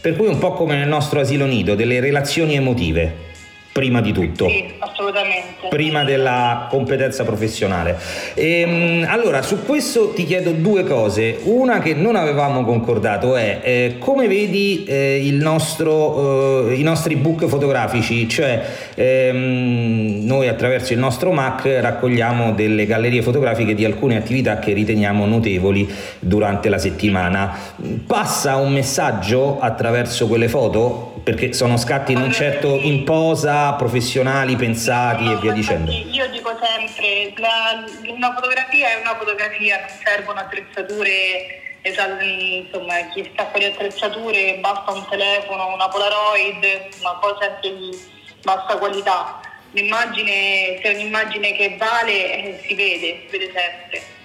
Per 0.00 0.14
cui 0.14 0.28
un 0.28 0.38
po' 0.38 0.52
come 0.52 0.76
nel 0.76 0.88
nostro 0.88 1.18
asilo 1.18 1.46
nido, 1.46 1.74
delle 1.74 1.98
relazioni 1.98 2.54
emotive 2.54 3.26
prima 3.78 4.00
di 4.00 4.10
tutto. 4.10 4.48
Sì, 4.48 4.64
assolutamente. 4.78 5.68
Prima 5.68 6.02
della 6.02 6.66
competenza 6.68 7.22
professionale. 7.22 7.96
E, 8.34 8.60
ehm, 8.60 9.06
allora, 9.08 9.40
su 9.42 9.64
questo 9.64 10.08
ti 10.08 10.24
chiedo 10.24 10.50
due 10.50 10.82
cose. 10.82 11.38
Una 11.44 11.78
che 11.78 11.94
non 11.94 12.16
avevamo 12.16 12.64
concordato 12.64 13.36
è 13.36 13.60
eh, 13.62 13.94
come 14.00 14.26
vedi 14.26 14.82
eh, 14.82 15.28
nostro, 15.30 16.70
eh, 16.70 16.74
i 16.74 16.82
nostri 16.82 17.14
book 17.14 17.46
fotografici, 17.46 18.28
cioè 18.28 18.64
ehm, 18.96 20.24
noi 20.24 20.48
attraverso 20.48 20.92
il 20.92 20.98
nostro 20.98 21.30
Mac 21.30 21.64
raccogliamo 21.80 22.54
delle 22.54 22.84
gallerie 22.84 23.22
fotografiche 23.22 23.74
di 23.74 23.84
alcune 23.84 24.16
attività 24.16 24.58
che 24.58 24.72
riteniamo 24.72 25.24
notevoli 25.24 25.88
durante 26.18 26.68
la 26.68 26.78
settimana. 26.78 27.56
Passa 28.04 28.56
un 28.56 28.72
messaggio 28.72 29.60
attraverso 29.60 30.26
quelle 30.26 30.48
foto? 30.48 31.12
perché 31.28 31.52
sono 31.52 31.76
scatti 31.76 32.14
non 32.14 32.32
certo 32.32 32.74
in 32.80 33.04
posa, 33.04 33.67
professionali, 33.74 34.56
pensati 34.56 35.24
no, 35.24 35.32
e 35.32 35.36
via 35.36 35.52
dicendo. 35.52 35.90
Io 35.90 36.28
dico 36.30 36.56
sempre, 36.60 37.32
la, 37.36 37.84
una 38.08 38.34
fotografia 38.34 38.90
è 38.90 39.00
una 39.00 39.16
fotografia, 39.16 39.80
non 39.80 39.88
servono 40.04 40.40
attrezzature, 40.40 41.78
insomma, 41.82 42.94
chi 43.12 43.28
sta 43.32 43.46
con 43.46 43.60
le 43.60 43.66
attrezzature 43.66 44.58
basta 44.60 44.92
un 44.92 45.06
telefono, 45.08 45.74
una 45.74 45.88
Polaroid, 45.88 46.64
una 47.00 47.18
cosa 47.20 47.58
di 47.60 47.90
bassa 48.42 48.76
qualità. 48.76 49.40
L'immagine, 49.72 50.80
se 50.80 50.82
è 50.82 50.94
un'immagine 50.94 51.52
che 51.52 51.76
vale, 51.78 52.12
eh, 52.12 52.64
si 52.66 52.74
vede, 52.74 53.26
si 53.28 53.38
vede 53.38 53.52
sempre 53.52 54.16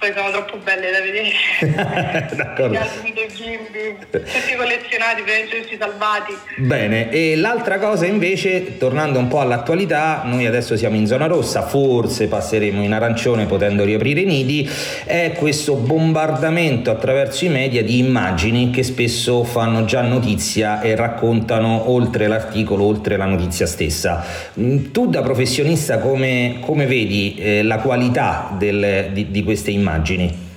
poi 0.00 0.12
sono 0.16 0.30
troppo 0.30 0.56
belle 0.64 0.90
da 0.90 1.00
vedere. 1.02 2.32
D'accordo. 2.34 2.74
Gli 2.74 3.12
bimbi, 3.36 3.96
tutti 4.10 4.56
collezionati 4.56 5.22
per 5.22 5.44
esserci 5.44 5.76
salvati. 5.78 6.32
Bene, 6.56 7.10
e 7.10 7.36
l'altra 7.36 7.78
cosa 7.78 8.06
invece, 8.06 8.78
tornando 8.78 9.18
un 9.18 9.28
po' 9.28 9.40
all'attualità, 9.40 10.22
noi 10.24 10.46
adesso 10.46 10.74
siamo 10.78 10.96
in 10.96 11.06
zona 11.06 11.26
rossa, 11.26 11.66
forse 11.66 12.28
passeremo 12.28 12.82
in 12.82 12.94
arancione 12.94 13.44
potendo 13.44 13.84
riaprire 13.84 14.20
i 14.20 14.24
nidi, 14.24 14.68
è 15.04 15.34
questo 15.36 15.74
bombardamento 15.74 16.90
attraverso 16.90 17.44
i 17.44 17.48
media 17.48 17.82
di 17.82 17.98
immagini 17.98 18.70
che 18.70 18.82
spesso 18.82 19.44
fanno 19.44 19.84
già 19.84 20.00
notizia 20.00 20.80
e 20.80 20.96
raccontano 20.96 21.90
oltre 21.90 22.26
l'articolo, 22.26 22.84
oltre 22.84 23.18
la 23.18 23.26
notizia 23.26 23.66
stessa. 23.66 24.24
Mm, 24.58 24.92
tu 24.92 25.08
da 25.08 25.20
professionista 25.20 25.98
come, 25.98 26.56
come 26.60 26.86
vedi 26.86 27.34
eh, 27.36 27.62
la 27.62 27.80
qualità 27.80 28.54
del, 28.56 29.10
di, 29.12 29.30
di 29.30 29.42
queste 29.42 29.70
immagini? 29.70 29.88
Immagini? 29.90 30.48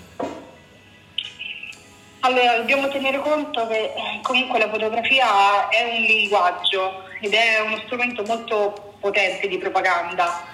Allora, 2.20 2.58
dobbiamo 2.58 2.88
tenere 2.88 3.20
conto 3.20 3.68
che 3.68 3.84
eh, 3.84 4.20
comunque 4.22 4.60
la 4.60 4.70
fotografia 4.70 5.68
è 5.70 5.84
un 5.84 6.02
linguaggio 6.02 7.04
ed 7.20 7.34
è 7.34 7.60
uno 7.60 7.78
strumento 7.86 8.24
molto 8.24 8.96
potente 9.00 9.48
di 9.50 9.58
propaganda, 9.58 10.46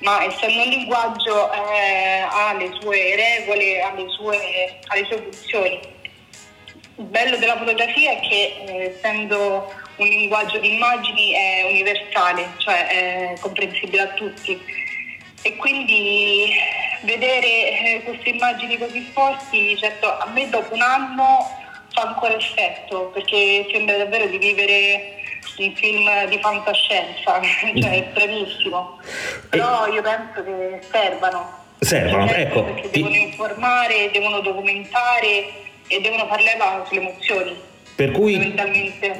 ma 0.00 0.22
essendo 0.22 0.62
un 0.62 0.68
linguaggio 0.68 1.52
eh, 1.52 2.20
ha 2.28 2.52
le 2.52 2.70
sue 2.80 3.16
regole, 3.16 3.82
ha 3.82 3.92
le 3.94 4.08
sue, 4.08 4.78
ha 4.86 4.94
le 4.94 5.04
sue 5.04 5.22
funzioni. 5.22 5.80
Il 6.98 7.04
bello 7.04 7.36
della 7.38 7.56
fotografia 7.58 8.12
è 8.12 8.20
che 8.20 8.64
eh, 8.64 8.94
essendo 8.96 9.72
un 9.96 10.06
linguaggio 10.06 10.58
di 10.58 10.74
immagini 10.74 11.32
è 11.32 11.66
universale, 11.68 12.50
cioè 12.58 12.86
è 12.86 13.34
comprensibile 13.40 14.02
a 14.02 14.08
tutti 14.08 14.85
e 15.42 15.56
quindi 15.56 16.52
vedere 17.02 17.46
eh, 17.46 18.02
queste 18.04 18.30
immagini 18.30 18.78
così 18.78 19.10
forti, 19.12 19.76
certo 19.78 20.06
a 20.18 20.26
me 20.32 20.48
dopo 20.48 20.74
un 20.74 20.82
anno 20.82 21.48
fa 21.92 22.02
ancora 22.02 22.34
effetto 22.34 23.10
perché 23.14 23.66
sembra 23.72 23.96
davvero 23.96 24.26
di 24.26 24.38
vivere 24.38 25.14
un 25.58 25.74
film 25.74 26.26
di 26.26 26.38
fantascienza, 26.40 27.40
cioè 27.80 27.90
è 27.90 28.02
bravissimo, 28.12 29.00
però 29.48 29.86
io 29.86 30.02
penso 30.02 30.44
che 30.44 30.80
servano 30.90 31.64
servono, 31.78 32.26
certo, 32.26 32.58
ecco. 32.58 32.64
Perché 32.64 32.90
devono 32.90 33.16
informare, 33.16 34.10
devono 34.12 34.40
documentare 34.40 35.44
e 35.86 36.00
devono 36.00 36.26
far 36.26 36.42
leva 36.42 36.84
sulle 36.86 37.00
emozioni. 37.00 37.74
Per 37.96 38.10
cui 38.10 38.54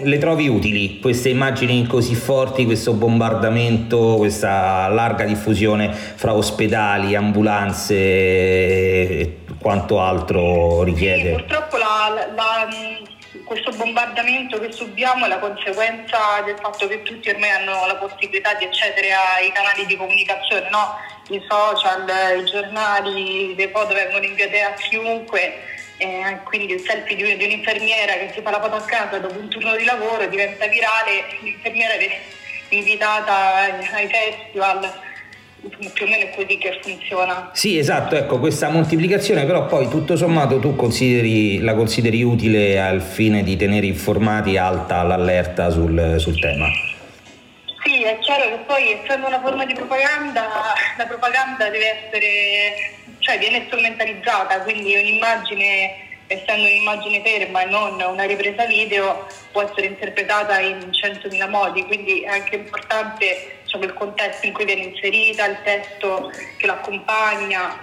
le 0.03 0.19
trovi 0.19 0.49
utili 0.49 1.01
queste 1.01 1.31
immagini 1.31 1.87
così 1.87 2.15
forti, 2.15 2.67
questo 2.67 2.93
bombardamento, 2.93 4.17
questa 4.19 4.87
larga 4.89 5.25
diffusione 5.25 5.91
fra 5.95 6.35
ospedali, 6.35 7.15
ambulanze 7.15 7.95
e 7.97 9.37
quanto 9.59 9.99
altro 9.99 10.81
Sì, 10.81 10.91
richiede? 10.91 11.31
purtroppo 11.33 11.79
la- 11.79 12.27
la- 12.35 12.69
mh, 12.69 13.45
questo 13.45 13.71
bombardamento 13.71 14.59
che 14.61 14.71
subiamo 14.71 15.25
è 15.25 15.29
la 15.29 15.39
conseguenza 15.39 16.19
del 16.45 16.57
fatto 16.61 16.87
che 16.87 17.03
tutti 17.03 17.31
ormai 17.31 17.51
hanno 17.51 17.87
la 17.87 17.95
possibilità 17.97 18.53
di 18.55 18.67
accedere 18.67 19.09
ai 19.13 19.51
canali 19.53 19.87
di 19.87 19.97
comunicazione, 19.97 20.69
no? 20.71 20.99
i 21.31 21.41
social, 21.49 22.05
i 22.39 22.45
giornali, 22.45 23.55
le 23.57 23.69
foto 23.71 23.95
vengono 23.95 24.25
inviate 24.25 24.61
a 24.61 24.75
chiunque, 24.75 25.55
eh, 25.99 26.39
quindi 26.45 26.75
il 26.75 26.81
selfie 26.81 27.17
di, 27.17 27.37
di 27.37 27.45
un'infermiera 27.45 28.13
che 28.15 28.31
si 28.35 28.41
fa 28.43 28.51
la 28.51 28.61
foto 28.61 28.77
a 28.77 28.83
casa 28.83 29.19
dopo 29.19 29.39
un 29.39 29.49
turno 29.49 29.77
di 29.77 29.85
lavoro 29.85 30.27
diventa 30.27 30.67
virale, 30.67 31.25
l'infermiera 31.41 31.97
viene 31.97 32.15
invitata 32.69 33.55
ai, 33.95 34.09
festival, 34.09 34.93
più 35.93 36.05
o 36.05 36.09
meno 36.09 36.25
è 36.25 36.35
così 36.35 36.59
che 36.59 36.79
funziona. 36.83 37.51
Sì, 37.53 37.79
esatto, 37.79 38.17
ecco, 38.17 38.39
questa 38.39 38.69
moltiplicazione 38.69 39.45
però 39.47 39.67
poi 39.67 39.89
tutto 39.89 40.17
sommato 40.17 40.59
tu 40.59 40.77
consideri, 40.77 41.61
la 41.61 41.75
consideri 41.75 42.23
utile 42.23 42.81
al 42.81 43.01
fine 43.01 43.43
di 43.43 43.57
tenere 43.57 43.87
informati 43.87 44.57
alta 44.57 45.03
l'allerta 45.03 45.71
sul, 45.71 46.17
sul 46.19 46.39
tema. 46.39 46.67
Sì, 47.87 48.03
è 48.03 48.19
chiaro 48.19 48.49
che 48.49 48.65
poi 48.67 48.91
essendo 48.91 49.29
una 49.29 49.41
forma 49.41 49.65
di 49.65 49.73
propaganda, 49.73 50.75
la 50.99 51.07
propaganda 51.07 51.71
deve 51.71 52.09
essere, 52.09 52.75
cioè 53.21 53.39
viene 53.39 53.63
strumentalizzata, 53.67 54.61
quindi 54.63 54.97
un'immagine, 54.97 55.95
essendo 56.27 56.67
un'immagine 56.67 57.23
ferma 57.23 57.63
e 57.63 57.67
non 57.67 58.01
una 58.01 58.25
ripresa 58.25 58.67
video, 58.67 59.29
può 59.53 59.63
essere 59.63 59.87
interpretata 59.87 60.59
in 60.59 60.93
centomila 60.93 61.47
modi, 61.47 61.85
quindi 61.85 62.23
è 62.23 62.31
anche 62.31 62.57
importante 62.57 63.61
diciamo, 63.63 63.85
il 63.85 63.95
contesto 63.95 64.47
in 64.47 64.53
cui 64.53 64.65
viene 64.65 64.83
inserita, 64.83 65.47
il 65.47 65.59
testo 65.63 66.33
che 66.57 66.67
l'accompagna, 66.67 67.79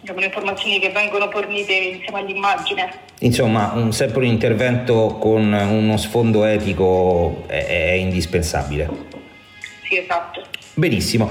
diciamo, 0.00 0.20
le 0.20 0.26
informazioni 0.26 0.78
che 0.78 0.90
vengono 0.90 1.30
fornite 1.30 1.72
insieme 1.72 2.20
all'immagine. 2.20 2.90
Insomma, 3.20 3.72
un, 3.74 3.92
sempre 3.92 4.20
un 4.20 4.26
intervento 4.26 5.16
con 5.18 5.52
uno 5.52 5.96
sfondo 5.96 6.44
etico 6.44 7.44
è, 7.46 7.64
è 7.66 7.92
indispensabile. 7.92 8.88
Sì, 9.88 9.98
esatto. 9.98 10.42
Benissimo. 10.74 11.30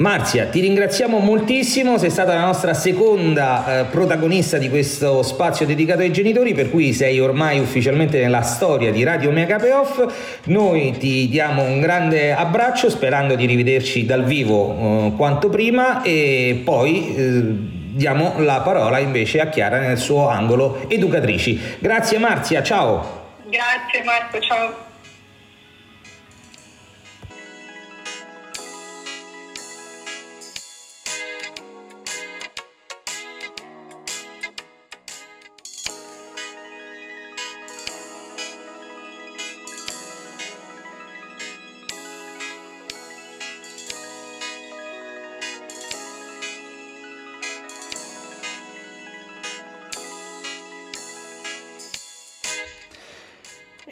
Marzia, 0.00 0.46
ti 0.46 0.60
ringraziamo 0.60 1.18
moltissimo, 1.18 1.98
sei 1.98 2.08
stata 2.08 2.32
la 2.32 2.46
nostra 2.46 2.72
seconda 2.72 3.80
eh, 3.80 3.84
protagonista 3.84 4.56
di 4.56 4.70
questo 4.70 5.22
spazio 5.22 5.66
dedicato 5.66 6.00
ai 6.00 6.10
genitori, 6.10 6.54
per 6.54 6.70
cui 6.70 6.94
sei 6.94 7.20
ormai 7.20 7.58
ufficialmente 7.58 8.18
nella 8.18 8.40
storia 8.40 8.90
di 8.92 9.02
Radio 9.02 9.30
Mega 9.30 9.58
Payoff. 9.58 10.40
Noi 10.44 10.96
ti 10.96 11.28
diamo 11.28 11.64
un 11.64 11.80
grande 11.80 12.32
abbraccio 12.32 12.88
sperando 12.88 13.34
di 13.34 13.44
rivederci 13.44 14.06
dal 14.06 14.24
vivo 14.24 14.74
eh, 15.08 15.12
quanto 15.18 15.50
prima 15.50 16.00
e 16.00 16.62
poi 16.64 17.14
eh, 17.14 17.78
diamo 17.92 18.34
la 18.38 18.60
parola 18.60 18.98
invece 18.98 19.40
a 19.40 19.46
Chiara 19.46 19.78
nel 19.78 19.98
suo 19.98 20.28
angolo 20.28 20.84
educatrici. 20.88 21.76
Grazie 21.78 22.18
Marzia, 22.18 22.62
ciao! 22.62 23.18
Grazie 23.44 24.04
Marco, 24.04 24.38
ciao. 24.40 24.89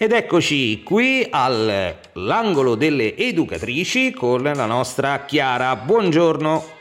Ed 0.01 0.13
eccoci 0.13 0.85
qui 0.85 1.27
all'angolo 1.29 2.77
delle 2.77 3.17
educatrici 3.17 4.13
con 4.13 4.45
la 4.45 4.65
nostra 4.65 5.25
Chiara. 5.25 5.75
Buongiorno. 5.75 6.78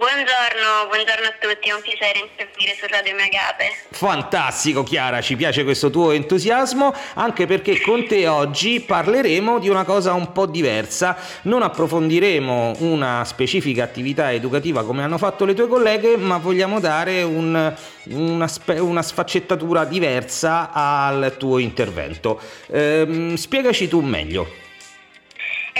Buongiorno, 0.00 0.86
buongiorno 0.88 1.26
a 1.26 1.34
tutti, 1.38 1.68
è 1.68 1.74
un 1.74 1.82
piacere 1.82 2.20
intervenire 2.20 2.74
su 2.74 2.86
Radio 2.88 3.14
Megape. 3.14 3.64
Fantastico 3.90 4.82
Chiara, 4.82 5.20
ci 5.20 5.36
piace 5.36 5.62
questo 5.62 5.90
tuo 5.90 6.12
entusiasmo, 6.12 6.94
anche 7.16 7.44
perché 7.44 7.78
con 7.82 8.06
te 8.06 8.26
oggi 8.26 8.80
parleremo 8.80 9.58
di 9.58 9.68
una 9.68 9.84
cosa 9.84 10.14
un 10.14 10.32
po' 10.32 10.46
diversa. 10.46 11.18
Non 11.42 11.60
approfondiremo 11.60 12.76
una 12.78 13.26
specifica 13.26 13.84
attività 13.84 14.32
educativa 14.32 14.86
come 14.86 15.02
hanno 15.02 15.18
fatto 15.18 15.44
le 15.44 15.52
tue 15.52 15.68
colleghe, 15.68 16.16
ma 16.16 16.38
vogliamo 16.38 16.80
dare 16.80 17.22
un- 17.22 17.74
una, 18.04 18.50
una 18.78 19.02
sfaccettatura 19.02 19.84
diversa 19.84 20.70
al 20.72 21.34
tuo 21.36 21.58
intervento. 21.58 22.40
Ehm, 22.72 23.34
spiegaci 23.34 23.86
tu 23.86 24.00
meglio. 24.00 24.68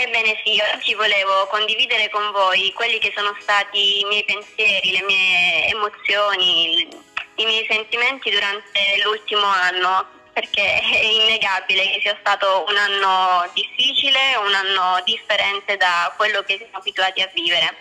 Ebbene 0.01 0.41
sì, 0.43 0.59
oggi 0.73 0.95
volevo 0.95 1.45
condividere 1.45 2.09
con 2.09 2.31
voi 2.31 2.73
quelli 2.73 2.97
che 2.97 3.13
sono 3.15 3.37
stati 3.39 3.99
i 3.99 4.05
miei 4.05 4.23
pensieri, 4.23 4.93
le 4.93 5.03
mie 5.03 5.67
emozioni, 5.67 6.87
i 7.35 7.45
miei 7.45 7.63
sentimenti 7.69 8.31
durante 8.31 8.79
l'ultimo 9.03 9.45
anno, 9.45 10.07
perché 10.33 10.79
è 10.79 11.03
innegabile 11.05 11.83
che 11.91 11.99
sia 12.01 12.17
stato 12.19 12.65
un 12.67 12.77
anno 12.77 13.47
difficile, 13.53 14.37
un 14.43 14.55
anno 14.55 15.03
differente 15.05 15.77
da 15.77 16.11
quello 16.17 16.41
che 16.41 16.57
siamo 16.57 16.79
abituati 16.79 17.21
a 17.21 17.29
vivere. 17.35 17.77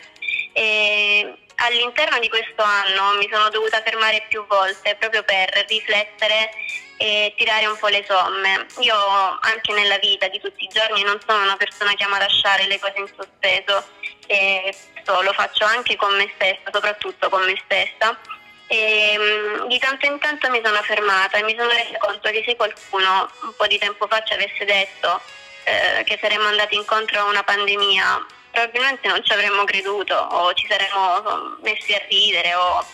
E 0.53 1.39
all'interno 1.61 2.19
di 2.19 2.29
questo 2.29 2.63
anno 2.63 3.17
mi 3.19 3.29
sono 3.31 3.49
dovuta 3.51 3.83
fermare 3.83 4.25
più 4.29 4.45
volte 4.47 4.97
proprio 4.97 5.23
per 5.23 5.65
riflettere 5.69 6.51
e 6.97 7.33
tirare 7.37 7.67
un 7.67 7.77
po' 7.79 7.89
le 7.89 8.05
somme. 8.07 8.67
Io 8.81 8.95
anche 9.41 9.73
nella 9.73 9.99
vita 9.99 10.29
di 10.29 10.41
tutti 10.41 10.65
i 10.65 10.69
giorni 10.69 11.03
non 11.03 11.19
sono 11.27 11.43
una 11.43 11.57
persona 11.57 11.95
che 11.95 12.05
ama 12.05 12.19
lasciare 12.19 12.67
le 12.67 12.79
cose 12.79 12.99
in 12.99 13.07
sospeso, 13.07 13.85
e 14.27 14.75
lo 15.07 15.33
faccio 15.33 15.65
anche 15.65 15.97
con 15.97 16.15
me 16.15 16.31
stessa, 16.35 16.71
soprattutto 16.73 17.29
con 17.29 17.43
me 17.45 17.61
stessa. 17.65 18.19
E, 18.67 19.17
mm, 19.19 19.67
di 19.67 19.79
tanto 19.79 20.07
in 20.07 20.19
tanto 20.19 20.49
mi 20.51 20.61
sono 20.63 20.81
fermata 20.83 21.39
e 21.39 21.43
mi 21.43 21.57
sono 21.57 21.71
resa 21.71 21.99
conto 21.99 22.31
che 22.31 22.45
se 22.47 22.55
qualcuno 22.55 23.29
un 23.43 23.55
po' 23.57 23.67
di 23.67 23.79
tempo 23.79 24.07
fa 24.07 24.23
ci 24.23 24.35
avesse 24.35 24.65
detto 24.65 25.21
eh, 25.65 26.05
che 26.05 26.19
saremmo 26.21 26.47
andati 26.47 26.77
incontro 26.77 27.19
a 27.19 27.25
una 27.25 27.43
pandemia, 27.43 28.27
probabilmente 28.51 29.09
non 29.09 29.25
ci 29.25 29.33
avremmo 29.33 29.65
creduto 29.65 30.15
o 30.15 30.53
ci 30.55 30.67
saremmo 30.69 31.57
messi 31.63 31.93
a 31.95 32.03
ridere 32.09 32.55
o 32.55 32.85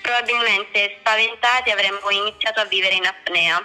probabilmente 0.00 0.96
spaventati 1.00 1.70
avremmo 1.70 2.10
iniziato 2.10 2.60
a 2.60 2.64
vivere 2.64 2.94
in 2.94 3.06
apnea. 3.06 3.62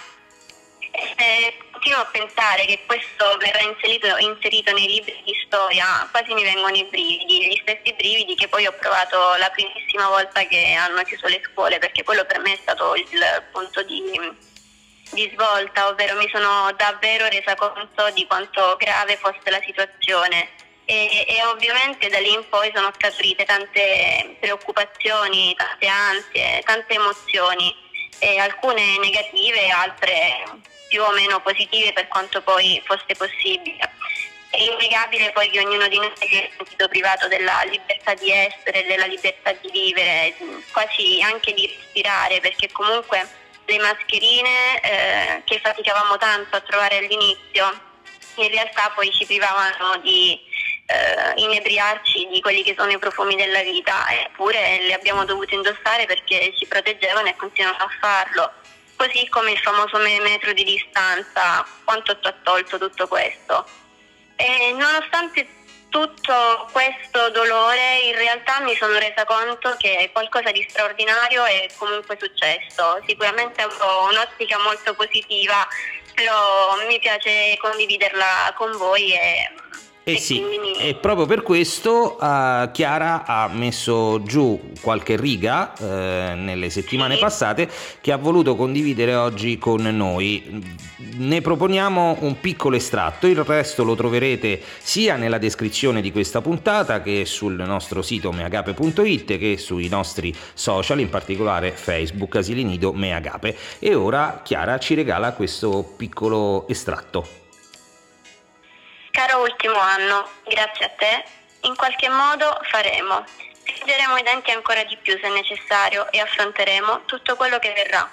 E 0.91 1.53
continuo 1.71 1.99
a 1.99 2.05
pensare 2.05 2.65
che 2.65 2.83
questo 2.85 3.37
verrà 3.37 3.61
inserito, 3.61 4.07
inserito 4.17 4.73
nei 4.73 4.87
libri 4.87 5.21
di 5.23 5.33
storia, 5.45 6.07
quasi 6.09 6.33
mi 6.33 6.43
vengono 6.43 6.75
i 6.75 6.83
brividi, 6.85 7.47
gli 7.47 7.59
stessi 7.61 7.93
brividi 7.93 8.35
che 8.35 8.47
poi 8.47 8.65
ho 8.65 8.73
provato 8.73 9.35
la 9.35 9.49
primissima 9.49 10.07
volta 10.07 10.43
che 10.45 10.73
hanno 10.73 11.03
chiuso 11.03 11.27
le 11.27 11.41
scuole, 11.43 11.77
perché 11.77 12.03
quello 12.03 12.25
per 12.25 12.39
me 12.39 12.53
è 12.53 12.59
stato 12.61 12.95
il 12.95 13.47
punto 13.51 13.83
di, 13.83 14.01
di 15.11 15.29
svolta, 15.33 15.87
ovvero 15.87 16.17
mi 16.17 16.29
sono 16.33 16.71
davvero 16.75 17.27
resa 17.27 17.53
conto 17.55 18.09
di 18.11 18.25
quanto 18.25 18.75
grave 18.77 19.17
fosse 19.17 19.49
la 19.49 19.61
situazione 19.61 20.67
e, 20.89 21.25
e 21.27 21.45
ovviamente 21.45 22.09
da 22.09 22.17
lì 22.17 22.33
in 22.33 22.43
poi 22.49 22.71
sono 22.73 22.91
scaturite 22.95 23.45
tante 23.45 24.37
preoccupazioni, 24.39 25.53
tante 25.55 25.85
ansie, 25.85 26.63
tante 26.65 26.95
emozioni, 26.95 27.75
alcune 28.39 28.97
negative, 28.97 29.69
altre 29.69 30.43
più 30.87 31.03
o 31.03 31.11
meno 31.11 31.39
positive 31.41 31.93
per 31.93 32.07
quanto 32.07 32.41
poi 32.41 32.81
fosse 32.85 33.13
possibile. 33.15 33.77
È 34.49 34.57
innegabile 34.57 35.31
poi 35.31 35.51
che 35.51 35.59
ognuno 35.59 35.87
di 35.87 35.97
noi 35.99 36.11
si 36.15 36.25
è 36.25 36.49
sentito 36.57 36.87
privato 36.87 37.27
della 37.27 37.61
libertà 37.65 38.15
di 38.15 38.31
essere, 38.31 38.83
della 38.87 39.05
libertà 39.05 39.51
di 39.61 39.69
vivere, 39.69 40.35
quasi 40.71 41.21
anche 41.21 41.53
di 41.53 41.67
respirare, 41.67 42.39
perché 42.39 42.71
comunque 42.71 43.29
le 43.65 43.77
mascherine 43.77 44.81
eh, 44.81 45.41
che 45.45 45.59
faticavamo 45.59 46.17
tanto 46.17 46.55
a 46.55 46.61
trovare 46.61 46.97
all'inizio 46.97 47.87
in 48.43 48.49
realtà 48.49 48.91
poi 48.95 49.11
ci 49.11 49.25
privavano 49.25 49.97
di 49.97 50.39
eh, 50.89 51.33
inebriarci 51.35 52.27
di 52.31 52.41
quelli 52.41 52.63
che 52.63 52.73
sono 52.75 52.91
i 52.91 52.97
profumi 52.97 53.35
della 53.35 53.61
vita, 53.61 54.07
eppure 54.09 54.79
le 54.81 54.93
abbiamo 54.93 55.23
dovute 55.23 55.53
indossare 55.53 56.05
perché 56.05 56.51
ci 56.57 56.65
proteggevano 56.65 57.27
e 57.27 57.35
continuano 57.35 57.77
a 57.77 57.89
farlo. 57.99 58.53
Così 58.95 59.29
come 59.29 59.51
il 59.51 59.59
famoso 59.59 59.97
me- 59.99 60.19
metro 60.19 60.51
di 60.51 60.63
distanza, 60.63 61.65
quanto 61.83 62.19
ci 62.19 62.27
ha 62.27 62.33
tolto 62.41 62.79
tutto 62.79 63.07
questo. 63.07 63.67
E 64.35 64.71
nonostante 64.71 65.47
tutto 65.89 66.67
questo 66.71 67.29
dolore 67.29 67.99
in 68.05 68.15
realtà 68.15 68.59
mi 68.61 68.75
sono 68.75 68.97
resa 68.97 69.25
conto 69.25 69.75
che 69.77 70.09
qualcosa 70.11 70.51
di 70.51 70.65
straordinario 70.67 71.45
è 71.45 71.67
comunque 71.77 72.17
successo. 72.19 72.99
Sicuramente 73.05 73.61
avrò 73.61 74.09
un'ottica 74.09 74.57
molto 74.59 74.95
positiva, 74.95 75.67
però 76.15 76.75
mi 76.87 76.99
piace 76.99 77.57
condividerla 77.59 78.53
con 78.55 78.71
voi 78.75 79.13
e 79.13 79.51
eh 80.13 80.17
sì, 80.17 80.41
e 80.79 80.95
proprio 80.95 81.25
per 81.25 81.43
questo 81.43 82.17
uh, 82.19 82.71
Chiara 82.71 83.25
ha 83.25 83.49
messo 83.49 84.23
giù 84.23 84.71
qualche 84.81 85.17
riga 85.17 85.73
uh, 85.77 85.85
nelle 85.85 86.69
settimane 86.69 87.15
sì. 87.15 87.19
passate 87.19 87.69
che 87.99 88.11
ha 88.11 88.17
voluto 88.17 88.55
condividere 88.55 89.15
oggi 89.15 89.57
con 89.57 89.81
noi. 89.81 90.87
Ne 91.17 91.41
proponiamo 91.41 92.17
un 92.21 92.39
piccolo 92.39 92.75
estratto, 92.75 93.27
il 93.27 93.43
resto 93.43 93.83
lo 93.83 93.95
troverete 93.95 94.61
sia 94.79 95.15
nella 95.15 95.37
descrizione 95.37 96.01
di 96.01 96.11
questa 96.11 96.41
puntata 96.41 97.01
che 97.01 97.25
sul 97.25 97.55
nostro 97.55 98.01
sito 98.01 98.31
meagape.it 98.31 99.37
che 99.37 99.57
sui 99.57 99.89
nostri 99.89 100.33
social, 100.53 100.99
in 100.99 101.09
particolare 101.09 101.71
Facebook 101.71 102.37
Asili 102.37 102.63
Nido 102.63 102.93
Meagape. 102.93 103.55
E 103.79 103.95
ora 103.95 104.41
Chiara 104.43 104.77
ci 104.77 104.93
regala 104.93 105.33
questo 105.33 105.93
piccolo 105.97 106.67
estratto. 106.67 107.48
Caro 109.19 109.41
ultimo 109.41 109.77
anno, 109.77 110.29
grazie 110.45 110.85
a 110.85 110.89
te, 110.97 111.25
in 111.63 111.75
qualche 111.75 112.07
modo 112.07 112.57
faremo. 112.61 113.25
Stringeremo 113.27 114.15
i 114.15 114.23
denti 114.23 114.51
ancora 114.51 114.81
di 114.85 114.95
più 114.95 115.19
se 115.19 115.27
necessario 115.27 116.09
e 116.09 116.21
affronteremo 116.21 117.01
tutto 117.03 117.35
quello 117.35 117.59
che 117.59 117.73
verrà. 117.73 118.09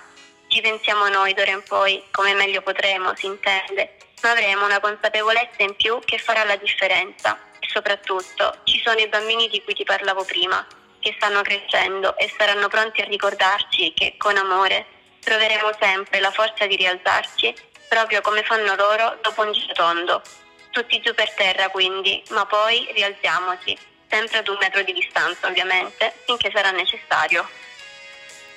Ci 0.48 0.60
pensiamo 0.60 1.06
noi 1.06 1.32
d'ora 1.32 1.52
in 1.52 1.62
poi, 1.62 2.02
come 2.10 2.34
meglio 2.34 2.60
potremo, 2.60 3.14
si 3.14 3.26
intende, 3.26 3.98
ma 4.22 4.32
avremo 4.32 4.64
una 4.64 4.80
consapevolezza 4.80 5.62
in 5.62 5.76
più 5.76 6.00
che 6.04 6.18
farà 6.18 6.42
la 6.42 6.56
differenza. 6.56 7.38
E 7.60 7.68
soprattutto 7.70 8.56
ci 8.64 8.82
sono 8.84 8.98
i 8.98 9.06
bambini 9.06 9.48
di 9.48 9.62
cui 9.62 9.74
ti 9.74 9.84
parlavo 9.84 10.24
prima, 10.24 10.66
che 10.98 11.14
stanno 11.16 11.42
crescendo 11.42 12.16
e 12.16 12.34
saranno 12.36 12.66
pronti 12.66 13.02
a 13.02 13.04
ricordarci 13.04 13.92
che 13.94 14.16
con 14.18 14.36
amore 14.36 14.86
troveremo 15.20 15.70
sempre 15.78 16.18
la 16.18 16.32
forza 16.32 16.66
di 16.66 16.74
rialzarci, 16.74 17.54
proprio 17.88 18.20
come 18.22 18.42
fanno 18.42 18.74
loro 18.74 19.18
dopo 19.22 19.42
un 19.42 19.52
giro 19.52 19.72
tondo 19.72 20.20
tutti 20.76 21.00
giù 21.00 21.14
per 21.14 21.32
terra 21.32 21.70
quindi, 21.70 22.22
ma 22.30 22.44
poi 22.44 22.86
rialziamoci, 22.92 23.74
sempre 24.10 24.38
ad 24.38 24.48
un 24.48 24.58
metro 24.60 24.82
di 24.82 24.92
distanza 24.92 25.48
ovviamente, 25.48 26.12
finché 26.26 26.50
sarà 26.52 26.70
necessario. 26.70 27.48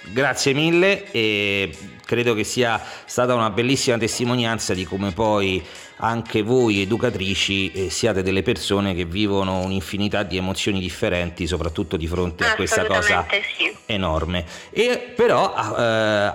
Grazie 0.01 0.53
mille 0.53 1.10
e 1.12 1.73
credo 2.05 2.34
che 2.34 2.43
sia 2.43 2.82
stata 3.05 3.34
una 3.36 3.49
bellissima 3.51 3.97
testimonianza 3.97 4.73
di 4.73 4.84
come 4.84 5.13
poi 5.13 5.65
anche 6.01 6.41
voi 6.41 6.81
educatrici 6.81 7.71
eh, 7.71 7.89
siate 7.89 8.21
delle 8.21 8.41
persone 8.41 8.93
che 8.93 9.05
vivono 9.05 9.59
un'infinità 9.59 10.23
di 10.23 10.38
emozioni 10.38 10.79
differenti, 10.79 11.47
soprattutto 11.47 11.97
di 11.97 12.07
fronte 12.07 12.45
a 12.45 12.55
questa 12.55 12.85
cosa 12.85 13.25
sì. 13.57 13.75
enorme. 13.85 14.45
E 14.69 15.13
però 15.15 15.53
eh, 15.53 15.83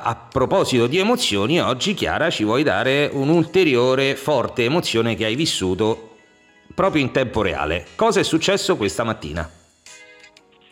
a 0.00 0.28
proposito 0.30 0.86
di 0.86 0.98
emozioni, 0.98 1.60
oggi 1.60 1.94
Chiara 1.94 2.30
ci 2.30 2.44
vuoi 2.44 2.62
dare 2.62 3.08
un'ulteriore 3.12 4.16
forte 4.16 4.64
emozione 4.64 5.14
che 5.14 5.24
hai 5.24 5.34
vissuto 5.34 6.16
proprio 6.74 7.02
in 7.02 7.10
tempo 7.10 7.42
reale. 7.42 7.86
Cosa 7.94 8.20
è 8.20 8.24
successo 8.24 8.76
questa 8.76 9.04
mattina? 9.04 9.48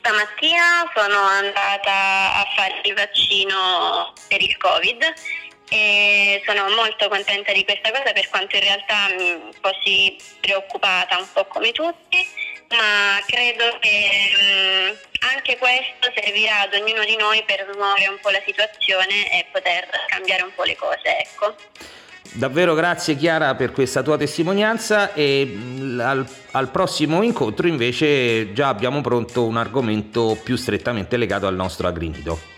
Stamattina 0.00 0.90
sono 0.94 1.20
andata 1.20 2.34
a 2.34 2.44
fare 2.56 2.80
il 2.82 2.92
vaccino 2.92 4.12
per 4.28 4.42
il 4.42 4.56
Covid 4.58 4.98
e 5.72 6.42
sono 6.44 6.68
molto 6.76 7.08
contenta 7.08 7.50
di 7.52 7.64
questa 7.64 7.90
cosa 7.90 8.12
per 8.12 8.28
quanto 8.28 8.56
in 8.56 8.62
realtà 8.62 9.08
mi 9.16 9.40
fossi 9.58 10.14
preoccupata 10.38 11.16
un 11.16 11.26
po' 11.32 11.46
come 11.46 11.72
tutti, 11.72 12.18
ma 12.68 13.18
credo 13.26 13.78
che 13.80 14.92
mh, 14.92 15.26
anche 15.34 15.56
questo 15.56 16.12
servirà 16.14 16.60
ad 16.60 16.74
ognuno 16.74 17.04
di 17.04 17.16
noi 17.16 17.42
per 17.44 17.66
smuovere 17.72 18.08
un 18.08 18.18
po' 18.20 18.28
la 18.28 18.42
situazione 18.44 19.32
e 19.32 19.46
poter 19.50 19.88
cambiare 20.08 20.42
un 20.42 20.52
po' 20.54 20.64
le 20.64 20.76
cose, 20.76 21.18
ecco. 21.18 21.56
Davvero 22.34 22.74
grazie 22.74 23.16
Chiara 23.16 23.54
per 23.54 23.72
questa 23.72 24.02
tua 24.02 24.18
testimonianza 24.18 25.14
e 25.14 25.44
mm, 25.46 26.00
al, 26.00 26.26
al, 26.52 26.68
prossimo 26.68 27.22
incontro 27.22 27.66
invece 27.66 28.52
già 28.52 28.68
abbiamo 28.68 29.00
pronto 29.00 29.44
un 29.44 29.56
argomento 29.56 30.38
più 30.42 30.56
strettamente 30.56 31.16
legato 31.16 31.46
al 31.46 31.54
nostro 31.54 31.88
agrinido. 31.88 32.51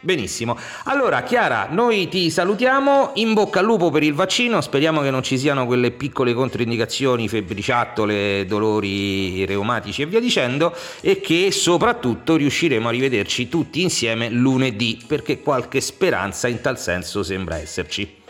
Benissimo. 0.00 0.56
Allora, 0.84 1.22
Chiara, 1.22 1.66
noi 1.70 2.08
ti 2.08 2.30
salutiamo. 2.30 3.12
In 3.14 3.34
bocca 3.34 3.58
al 3.58 3.64
lupo 3.64 3.90
per 3.90 4.04
il 4.04 4.14
vaccino. 4.14 4.60
Speriamo 4.60 5.00
che 5.02 5.10
non 5.10 5.22
ci 5.22 5.36
siano 5.36 5.66
quelle 5.66 5.90
piccole 5.90 6.34
controindicazioni, 6.34 7.28
febbriciattole, 7.28 8.46
dolori 8.46 9.44
reumatici 9.44 10.02
e 10.02 10.06
via 10.06 10.20
dicendo. 10.20 10.74
E 11.00 11.20
che 11.20 11.50
soprattutto 11.50 12.36
riusciremo 12.36 12.86
a 12.86 12.92
rivederci 12.92 13.48
tutti 13.48 13.82
insieme 13.82 14.28
lunedì, 14.28 15.02
perché 15.06 15.40
qualche 15.40 15.80
speranza 15.80 16.46
in 16.46 16.60
tal 16.60 16.78
senso 16.78 17.24
sembra 17.24 17.56
esserci. 17.56 18.22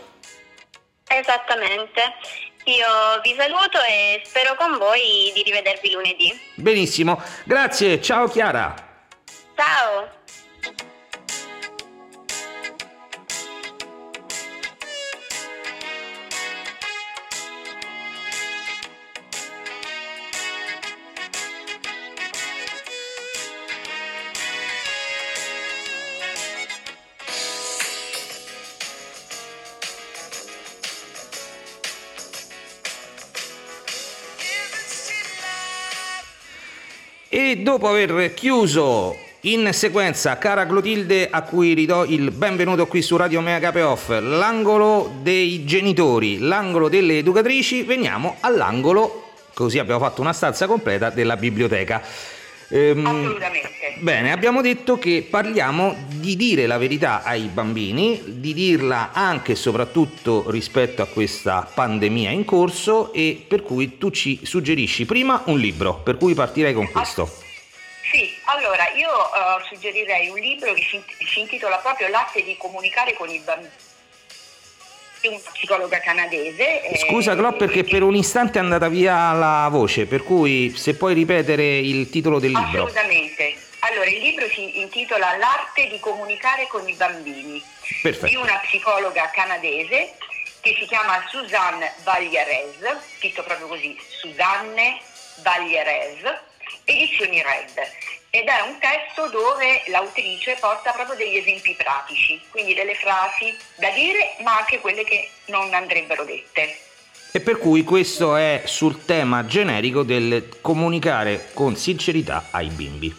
Esattamente. 1.07 2.01
Io 2.65 3.21
vi 3.23 3.35
saluto 3.37 3.79
e 3.87 4.21
spero 4.25 4.55
con 4.55 4.77
voi 4.77 5.31
di 5.33 5.43
rivedervi 5.43 5.91
lunedì. 5.91 6.39
Benissimo. 6.55 7.21
Grazie. 7.45 8.01
Ciao 8.01 8.27
Chiara. 8.27 8.73
Ciao. 9.55 10.17
E 37.59 37.61
dopo 37.61 37.89
aver 37.89 38.33
chiuso 38.33 39.17
in 39.41 39.71
sequenza, 39.73 40.37
cara 40.37 40.65
Clotilde, 40.65 41.27
a 41.29 41.41
cui 41.41 41.73
ridò 41.73 42.05
il 42.05 42.31
benvenuto 42.31 42.87
qui 42.87 43.01
su 43.01 43.17
Radio 43.17 43.41
Mega 43.41 43.59
Cape 43.59 43.81
Off, 43.81 44.17
l'angolo 44.17 45.15
dei 45.21 45.65
genitori, 45.65 46.37
l'angolo 46.37 46.87
delle 46.87 47.17
educatrici, 47.17 47.83
veniamo 47.83 48.37
all'angolo, 48.39 49.31
così 49.53 49.77
abbiamo 49.77 49.99
fatto 49.99 50.21
una 50.21 50.31
stanza 50.31 50.67
completa, 50.67 51.09
della 51.09 51.35
biblioteca. 51.35 52.01
Ehm, 52.69 53.05
Assolutamente. 53.05 53.97
Bene, 53.99 54.31
abbiamo 54.31 54.61
detto 54.61 54.97
che 54.97 55.27
parliamo 55.29 55.97
di 56.07 56.37
dire 56.37 56.65
la 56.65 56.77
verità 56.77 57.23
ai 57.23 57.49
bambini, 57.51 58.21
di 58.25 58.53
dirla 58.53 59.09
anche 59.11 59.51
e 59.51 59.55
soprattutto 59.55 60.49
rispetto 60.49 61.01
a 61.01 61.07
questa 61.07 61.69
pandemia 61.73 62.29
in 62.29 62.45
corso 62.45 63.11
e 63.11 63.43
per 63.45 63.63
cui 63.63 63.97
tu 63.97 64.11
ci 64.11 64.39
suggerisci 64.43 65.05
prima 65.05 65.41
un 65.47 65.59
libro, 65.59 65.95
per 65.95 66.15
cui 66.15 66.33
partirei 66.33 66.73
con 66.73 66.89
questo. 66.89 67.47
Sì, 68.11 68.37
allora 68.45 68.89
io 68.89 69.09
uh, 69.09 69.63
suggerirei 69.67 70.29
un 70.29 70.39
libro 70.39 70.73
che 70.73 70.83
si, 70.83 71.03
si 71.25 71.41
intitola 71.41 71.77
proprio 71.77 72.07
L'arte 72.07 72.43
di 72.43 72.55
comunicare 72.57 73.13
con 73.13 73.29
i 73.29 73.39
bambini 73.39 73.87
una 75.27 75.37
psicologa 75.51 75.99
canadese. 75.99 76.81
Scusa 77.07 77.35
Clop 77.35 77.57
perché 77.57 77.83
per 77.83 78.03
un 78.03 78.15
istante 78.15 78.59
è 78.59 78.61
andata 78.61 78.87
via 78.87 79.33
la 79.33 79.67
voce, 79.69 80.05
per 80.05 80.23
cui 80.23 80.73
se 80.75 80.95
puoi 80.95 81.13
ripetere 81.13 81.77
il 81.77 82.09
titolo 82.09 82.39
del 82.39 82.51
libro. 82.51 82.83
Assolutamente. 82.83 83.55
Allora, 83.79 84.09
il 84.09 84.19
libro 84.19 84.47
si 84.49 84.79
intitola 84.79 85.37
L'arte 85.37 85.87
di 85.87 85.99
comunicare 85.99 86.67
con 86.67 86.87
i 86.87 86.93
bambini 86.93 87.61
Perfetto. 88.01 88.27
di 88.27 88.35
una 88.35 88.59
psicologa 88.63 89.29
canadese 89.33 90.15
che 90.61 90.75
si 90.77 90.85
chiama 90.85 91.23
Suzanne 91.29 91.93
Vaglierez, 92.03 92.97
scritto 93.17 93.43
proprio 93.43 93.67
così, 93.67 93.97
Suzanne 94.19 94.99
Vaglierez, 95.41 96.47
edizioni 96.85 97.41
Red 97.41 97.79
ed 98.31 98.47
è 98.47 98.61
un 98.61 98.77
testo 98.79 99.27
dove 99.29 99.83
l'autrice 99.87 100.55
porta 100.59 100.91
proprio 100.91 101.15
degli 101.15 101.37
esempi 101.37 101.73
pratici, 101.73 102.39
quindi 102.51 102.73
delle 102.73 102.95
frasi 102.95 103.55
da 103.75 103.89
dire 103.89 104.35
ma 104.43 104.57
anche 104.57 104.79
quelle 104.79 105.03
che 105.03 105.29
non 105.45 105.73
andrebbero 105.73 106.23
dette. 106.23 106.77
E 107.31 107.39
per 107.41 107.57
cui 107.57 107.83
questo 107.83 108.35
è 108.35 108.63
sul 108.65 109.05
tema 109.05 109.45
generico 109.45 110.03
del 110.03 110.57
comunicare 110.61 111.49
con 111.53 111.75
sincerità 111.75 112.47
ai 112.51 112.69
bimbi. 112.69 113.15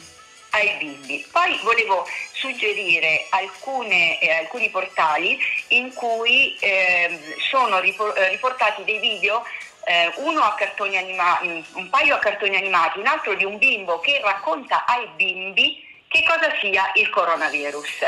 Ai 0.51 0.77
bimbi. 0.79 1.25
Poi 1.31 1.59
volevo 1.63 2.05
suggerire 2.33 3.27
alcune, 3.31 4.19
eh, 4.21 4.31
alcuni 4.31 4.69
portali 4.71 5.39
in 5.69 5.93
cui 5.95 6.57
eh, 6.59 7.19
sono 7.51 7.79
riportati 7.79 8.83
dei 8.85 8.99
video 8.99 9.45
eh, 9.85 10.13
uno 10.17 10.41
a 10.43 10.55
cartoni 10.55 10.97
animati, 10.97 11.65
un 11.73 11.89
paio 11.91 12.15
a 12.15 12.19
cartoni 12.19 12.57
animati, 12.57 12.99
un 12.99 13.07
altro 13.07 13.35
di 13.35 13.45
un 13.45 13.59
bimbo 13.59 14.01
che 14.01 14.21
racconta 14.23 14.85
ai 14.87 15.09
bimbi 15.17 15.89
che 16.09 16.25
cosa 16.27 16.53
sia 16.61 16.91
il 16.95 17.09
coronavirus. 17.09 17.99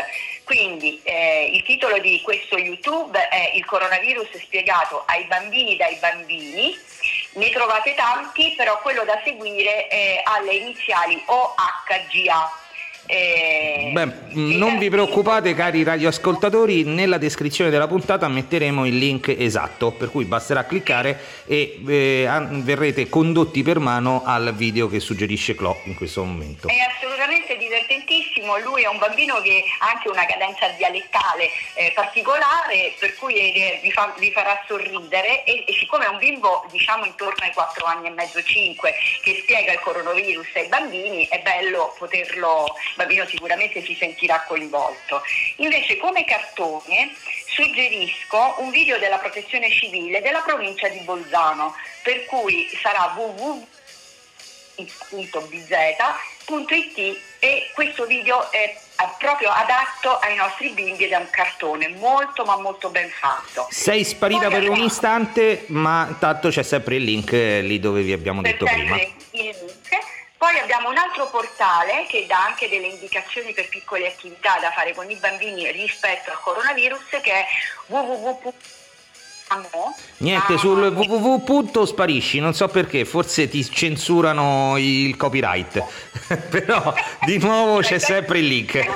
Quindi 0.45 1.01
eh, 1.05 1.51
il 1.53 1.63
titolo 1.63 1.99
di 1.99 2.21
questo 2.23 2.59
YouTube 2.59 3.17
è 3.29 3.53
Il 3.55 3.65
coronavirus 3.65 4.39
spiegato 4.39 5.05
ai 5.07 5.25
bambini 5.25 5.77
dai 5.77 5.97
bambini 6.01 6.77
ne 7.35 7.51
trovate 7.51 7.95
tanti, 7.95 8.55
però 8.57 8.81
quello 8.81 9.05
da 9.05 9.21
seguire 9.25 9.87
è 9.87 10.21
alle 10.25 10.55
iniziali 10.55 11.23
OHGA. 11.27 12.61
Eh, 13.07 13.91
Beh, 13.93 14.12
non 14.35 14.79
vi 14.79 14.88
preoccupate 14.88 15.55
cari 15.55 15.83
radioascoltatori, 15.83 16.85
nella 16.85 17.19
descrizione 17.19 17.69
della 17.69 17.87
puntata 17.87 18.27
metteremo 18.29 18.87
il 18.87 18.97
link 18.97 19.29
esatto, 19.29 19.91
per 19.91 20.11
cui 20.11 20.25
basterà 20.25 20.65
cliccare 20.65 21.21
e 21.47 21.79
eh, 21.87 22.27
verrete 22.62 23.09
condotti 23.09 23.62
per 23.62 23.81
mano 23.81 24.23
al 24.25 24.55
video 24.55 24.88
che 24.88 25.01
suggerisce 25.01 25.55
Clo 25.55 25.81
in 25.85 25.95
questo 25.95 26.25
momento. 26.25 26.69
È 26.69 26.75
assolutamente 26.95 27.57
divertentissimo, 27.59 28.59
lui 28.59 28.83
è 28.83 28.88
un 28.88 28.99
bambino 28.99 29.41
che 29.43 29.62
ha 29.81 29.91
anche 29.91 30.09
una 30.09 30.25
cadenza 30.25 30.69
dialettale 30.69 31.51
eh, 31.75 31.93
particolare, 31.95 32.95
per 32.99 33.15
cui 33.17 33.35
eh, 33.35 33.81
vi, 33.83 33.91
fa, 33.93 34.15
vi, 34.19 34.31
farà 34.31 34.62
sorridere 34.67 35.45
e, 35.45 35.65
e, 35.67 35.73
siccome 35.75 36.07
è 36.07 36.09
un 36.09 36.19
bimbo 36.19 36.65
diciamo 36.71 37.05
intorno 37.05 37.45
ai 37.45 37.53
4 37.53 37.85
anni 37.85 38.07
e 38.07 38.11
mezzo, 38.11 38.43
5, 38.43 38.95
che 39.23 39.38
spiega 39.43 39.73
il 39.73 39.81
coronavirus 39.81 40.49
ai 40.55 40.69
bambini, 40.69 41.27
è 41.29 41.41
bello 41.41 41.95
poterlo 41.99 42.75
bambino 42.97 43.27
sicuramente 43.27 43.83
si 43.83 43.95
sentirà 43.95 44.43
coinvolto. 44.47 45.23
Invece 45.57 45.97
come 45.97 46.25
cartone 46.25 47.15
suggerisco 47.47 48.57
un 48.59 48.71
video 48.71 48.99
della 48.99 49.19
protezione 49.19 49.71
civile 49.71 50.21
della 50.21 50.41
provincia 50.41 50.89
di 50.89 51.01
Bolzano, 51.01 51.75
per 52.03 52.25
cui 52.25 52.69
sarà 52.81 53.13
www.bz.it 53.17 53.69
e 57.39 57.71
questo 57.75 58.07
video 58.07 58.51
è 58.51 58.75
proprio 59.19 59.51
adatto 59.51 60.17
ai 60.19 60.37
nostri 60.37 60.71
bimbi 60.71 61.05
ed 61.05 61.13
è 61.13 61.17
un 61.17 61.29
cartone 61.31 61.89
molto 61.89 62.45
ma 62.45 62.57
molto 62.57 62.89
ben 62.89 63.11
fatto. 63.11 63.67
Sei 63.71 64.05
sparita 64.05 64.49
Poi 64.49 64.61
per 64.61 64.69
un 64.71 64.81
istante, 64.81 65.65
ma 65.69 66.07
intanto 66.09 66.49
c'è 66.51 66.63
sempre 66.63 66.97
il 66.97 67.05
link 67.05 67.33
lì 67.33 67.81
dove 67.81 68.03
vi 68.03 68.13
abbiamo 68.13 68.41
detto 68.43 68.65
prima. 68.65 68.97
Il 68.97 69.11
link 69.31 70.12
poi 70.43 70.59
abbiamo 70.59 70.89
un 70.89 70.97
altro 70.97 71.29
portale 71.29 72.05
che 72.09 72.25
dà 72.27 72.47
anche 72.47 72.69
delle 72.69 72.89
indicazioni 72.89 73.53
per 73.53 73.69
piccole 73.69 74.09
attività 74.09 74.59
da 74.61 74.73
fare 74.73 74.93
con 74.93 75.09
i 75.09 75.15
bambini 75.15 75.71
rispetto 75.71 76.33
al 76.33 76.41
coronavirus 76.41 77.21
che 77.23 77.31
è 77.31 77.47
www. 77.87 78.53
Niente, 80.17 80.59
sul 80.59 80.89
www. 80.89 81.85
sparisci, 81.85 82.41
non 82.41 82.55
so 82.55 82.67
perché, 82.67 83.05
forse 83.05 83.49
ti 83.49 83.65
censurano 83.71 84.75
il 84.79 85.17
copyright, 85.17 85.81
però 86.51 86.93
di 87.21 87.39
nuovo 87.39 87.79
c'è 87.79 88.01
sempre 88.01 88.41
il 88.41 88.47
link. 88.47 88.83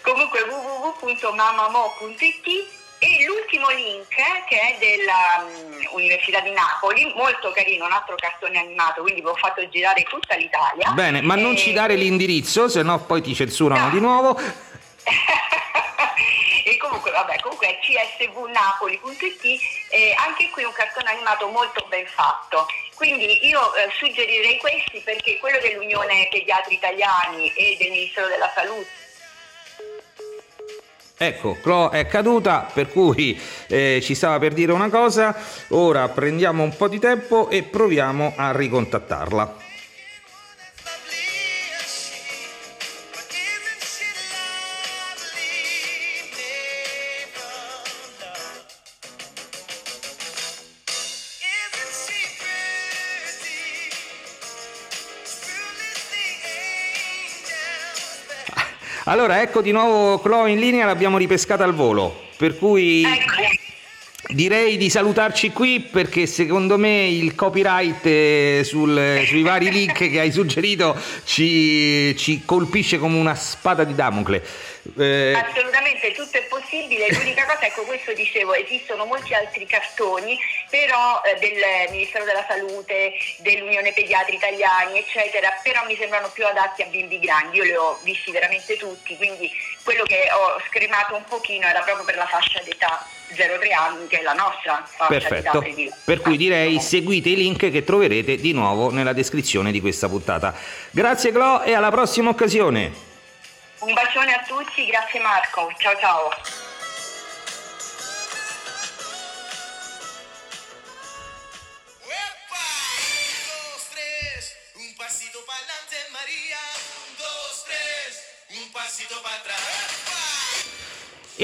Comunque 0.00 0.42
www.mamamo.it 0.42 2.81
e 3.02 3.24
l'ultimo 3.26 3.68
link 3.70 4.14
che 4.46 4.60
è 4.60 4.76
dell'Università 4.78 6.38
um, 6.38 6.44
di 6.44 6.52
Napoli, 6.52 7.12
molto 7.16 7.50
carino, 7.50 7.84
un 7.84 7.90
altro 7.90 8.14
cartone 8.14 8.58
animato, 8.58 9.02
quindi 9.02 9.20
vi 9.20 9.26
ho 9.26 9.34
fatto 9.34 9.68
girare 9.68 10.04
tutta 10.04 10.36
l'Italia. 10.36 10.92
Bene, 10.92 11.20
ma 11.20 11.34
non 11.34 11.56
ci 11.56 11.72
dare 11.72 11.96
l'indirizzo, 11.96 12.68
se 12.68 12.82
no 12.82 13.00
poi 13.00 13.20
ti 13.20 13.34
censurano 13.34 13.86
no. 13.86 13.90
di 13.90 13.98
nuovo. 13.98 14.38
e 16.64 16.76
comunque, 16.76 17.10
vabbè, 17.10 17.40
comunque 17.40 17.66
è 17.66 17.78
csvnapoli.it 17.80 19.60
e 19.90 20.14
anche 20.16 20.48
qui 20.50 20.62
un 20.62 20.72
cartone 20.72 21.10
animato 21.10 21.48
molto 21.48 21.84
ben 21.88 22.06
fatto. 22.06 22.68
Quindi 22.94 23.48
io 23.48 23.74
eh, 23.74 23.90
suggerirei 23.98 24.58
questi 24.58 25.00
perché 25.00 25.38
quello 25.40 25.58
dell'Unione 25.58 26.28
Pediatri 26.30 26.74
Italiani 26.74 27.52
e 27.52 27.76
del 27.80 27.90
Ministero 27.90 28.28
della 28.28 28.52
Salute 28.54 29.02
Ecco, 31.24 31.56
Clo 31.62 31.92
è 31.92 32.04
caduta, 32.08 32.66
per 32.74 32.88
cui 32.90 33.40
eh, 33.68 34.00
ci 34.02 34.12
stava 34.16 34.40
per 34.40 34.52
dire 34.54 34.72
una 34.72 34.88
cosa, 34.88 35.32
ora 35.68 36.08
prendiamo 36.08 36.64
un 36.64 36.74
po' 36.76 36.88
di 36.88 36.98
tempo 36.98 37.48
e 37.48 37.62
proviamo 37.62 38.32
a 38.34 38.50
ricontattarla. 38.50 39.61
Allora, 59.12 59.42
ecco 59.42 59.60
di 59.60 59.72
nuovo 59.72 60.18
Chloe 60.20 60.52
in 60.52 60.58
linea, 60.58 60.86
l'abbiamo 60.86 61.18
ripescata 61.18 61.64
al 61.64 61.74
volo, 61.74 62.28
per 62.38 62.56
cui 62.56 63.04
direi 64.34 64.76
di 64.76 64.90
salutarci 64.90 65.50
qui 65.50 65.80
perché 65.80 66.26
secondo 66.26 66.78
me 66.78 67.06
il 67.06 67.34
copyright 67.34 68.04
eh, 68.06 68.62
sul, 68.64 69.22
sui 69.26 69.42
vari 69.42 69.70
link 69.70 70.10
che 70.10 70.20
hai 70.20 70.30
suggerito 70.30 70.96
ci, 71.24 72.16
ci 72.16 72.44
colpisce 72.44 72.98
come 72.98 73.18
una 73.18 73.34
spada 73.34 73.84
di 73.84 73.94
Damocle. 73.94 74.42
Eh... 74.98 75.32
Assolutamente, 75.32 76.12
tutto 76.12 76.38
è 76.38 76.42
possibile. 76.44 77.06
L'unica 77.10 77.44
cosa, 77.46 77.66
ecco, 77.66 77.82
questo 77.82 78.12
dicevo, 78.12 78.54
esistono 78.54 79.04
molti 79.04 79.32
altri 79.34 79.66
cartoni, 79.66 80.38
però 80.68 81.22
eh, 81.24 81.38
del 81.38 81.90
Ministero 81.90 82.24
della 82.24 82.44
Salute, 82.48 83.12
dell'Unione 83.38 83.92
Pediatri 83.92 84.34
Italiani, 84.34 84.98
eccetera, 84.98 85.50
però 85.62 85.84
mi 85.86 85.96
sembrano 85.96 86.30
più 86.32 86.44
adatti 86.46 86.82
a 86.82 86.86
bimbi 86.86 87.20
grandi. 87.20 87.58
Io 87.58 87.64
li 87.64 87.74
ho 87.74 88.00
visti 88.02 88.32
veramente 88.32 88.76
tutti, 88.76 89.16
quindi 89.16 89.50
quello 89.84 90.02
che 90.04 90.26
ho 90.32 90.60
scremato 90.68 91.14
un 91.14 91.24
pochino 91.24 91.66
era 91.66 91.80
proprio 91.80 92.04
per 92.04 92.16
la 92.16 92.26
fascia 92.26 92.60
d'età 92.64 93.06
0-3 93.34 93.72
anni, 93.72 94.06
che 94.06 94.20
è 94.20 94.22
la 94.22 94.32
nostra 94.32 94.84
fascia 94.86 95.06
Perfetto. 95.06 95.60
d'età. 95.60 95.96
Per 96.04 96.20
cui 96.20 96.36
direi 96.36 96.80
seguite 96.80 97.30
i 97.30 97.36
link 97.36 97.70
che 97.70 97.84
troverete 97.84 98.36
di 98.36 98.52
nuovo 98.52 98.90
nella 98.90 99.12
descrizione 99.12 99.72
di 99.72 99.80
questa 99.80 100.08
puntata. 100.08 100.54
Grazie 100.90 101.32
Glo 101.32 101.62
e 101.62 101.74
alla 101.74 101.90
prossima 101.90 102.30
occasione. 102.30 103.10
Un 103.80 103.92
bacione 103.94 104.32
a 104.32 104.44
tutti, 104.46 104.86
grazie 104.86 105.20
Marco, 105.20 105.72
ciao 105.78 105.98
ciao. 105.98 106.30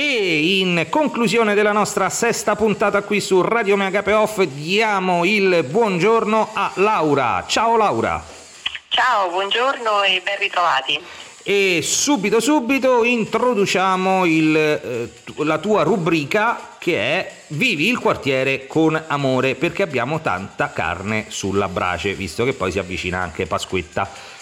E 0.00 0.60
in 0.60 0.86
conclusione 0.90 1.54
della 1.54 1.72
nostra 1.72 2.08
sesta 2.08 2.54
puntata 2.54 3.02
qui 3.02 3.20
su 3.20 3.40
Radio 3.40 3.74
Megape 3.74 4.12
Off 4.12 4.40
diamo 4.42 5.24
il 5.24 5.64
buongiorno 5.68 6.50
a 6.52 6.70
Laura. 6.74 7.44
Ciao 7.48 7.76
Laura. 7.76 8.24
Ciao, 8.90 9.28
buongiorno 9.28 10.04
e 10.04 10.22
ben 10.22 10.38
ritrovati 10.38 11.00
e 11.42 11.80
subito 11.82 12.40
subito 12.40 13.04
introduciamo 13.04 14.26
il, 14.26 14.54
eh, 14.54 15.10
la 15.36 15.56
tua 15.56 15.82
rubrica 15.82 16.76
che 16.78 16.96
è 16.98 17.32
Vivi 17.48 17.88
il 17.88 17.98
quartiere 17.98 18.66
con 18.66 19.02
amore 19.06 19.54
perché 19.54 19.82
abbiamo 19.82 20.20
tanta 20.20 20.70
carne 20.72 21.24
sulla 21.28 21.66
brace 21.66 22.12
visto 22.12 22.44
che 22.44 22.52
poi 22.52 22.70
si 22.70 22.78
avvicina 22.78 23.18
anche 23.18 23.46
Pasquetta. 23.46 24.36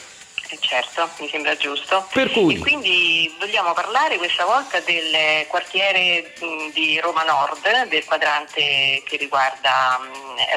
Eh, 0.49 0.59
certo, 0.61 1.09
mi 1.19 1.29
sembra 1.29 1.57
giusto. 1.57 2.07
Per 2.13 2.31
cui... 2.31 2.55
E 2.55 2.59
quindi 2.59 3.35
vogliamo 3.39 3.73
parlare 3.73 4.17
questa 4.17 4.45
volta 4.45 4.79
del 4.81 5.47
quartiere 5.49 6.33
di 6.73 7.01
Roma 7.01 7.25
Nord, 7.25 7.89
del 7.89 8.05
quadrante 8.05 9.03
che 9.05 9.17
riguarda 9.17 9.99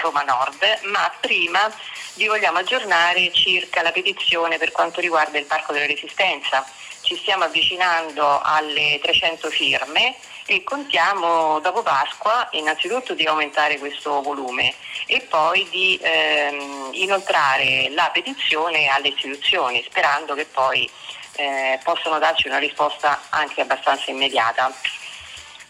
Roma 0.02 0.22
Nord, 0.22 0.80
ma 0.84 1.12
prima 1.20 1.72
vi 2.14 2.28
vogliamo 2.28 2.60
aggiornare 2.60 3.32
circa 3.34 3.82
la 3.82 3.92
petizione 3.92 4.58
per 4.58 4.72
quanto 4.72 5.00
riguarda 5.02 5.40
il 5.40 5.46
Parco 5.46 5.74
della 5.74 5.88
Resistenza. 5.88 6.66
Ci 7.02 7.18
stiamo 7.18 7.46
avvicinando 7.46 8.42
alle 8.42 9.00
300 9.02 9.50
firme 9.50 10.16
e 10.50 10.64
contiamo 10.64 11.60
dopo 11.60 11.84
Pasqua 11.84 12.48
innanzitutto 12.54 13.14
di 13.14 13.24
aumentare 13.26 13.78
questo 13.78 14.24
volume 14.24 14.74
e 15.06 15.22
poi 15.30 15.68
di 15.70 16.00
ehm, 16.02 16.90
inoltrare 16.94 17.90
la 17.92 18.10
petizione 18.12 18.88
alle 18.88 19.10
istituzioni 19.10 19.84
sperando 19.84 20.34
che 20.34 20.46
poi 20.46 20.90
eh, 21.36 21.80
possano 21.84 22.18
darci 22.18 22.48
una 22.48 22.58
risposta 22.58 23.28
anche 23.30 23.62
abbastanza 23.62 24.10
immediata. 24.10 24.74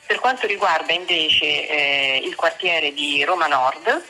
Per 0.05 0.17
quanto 0.21 0.47
riguarda 0.47 0.93
invece 0.93 1.67
eh, 1.67 2.21
il 2.23 2.35
quartiere 2.35 2.93
di 2.93 3.21
Roma 3.25 3.47
Nord, 3.47 4.01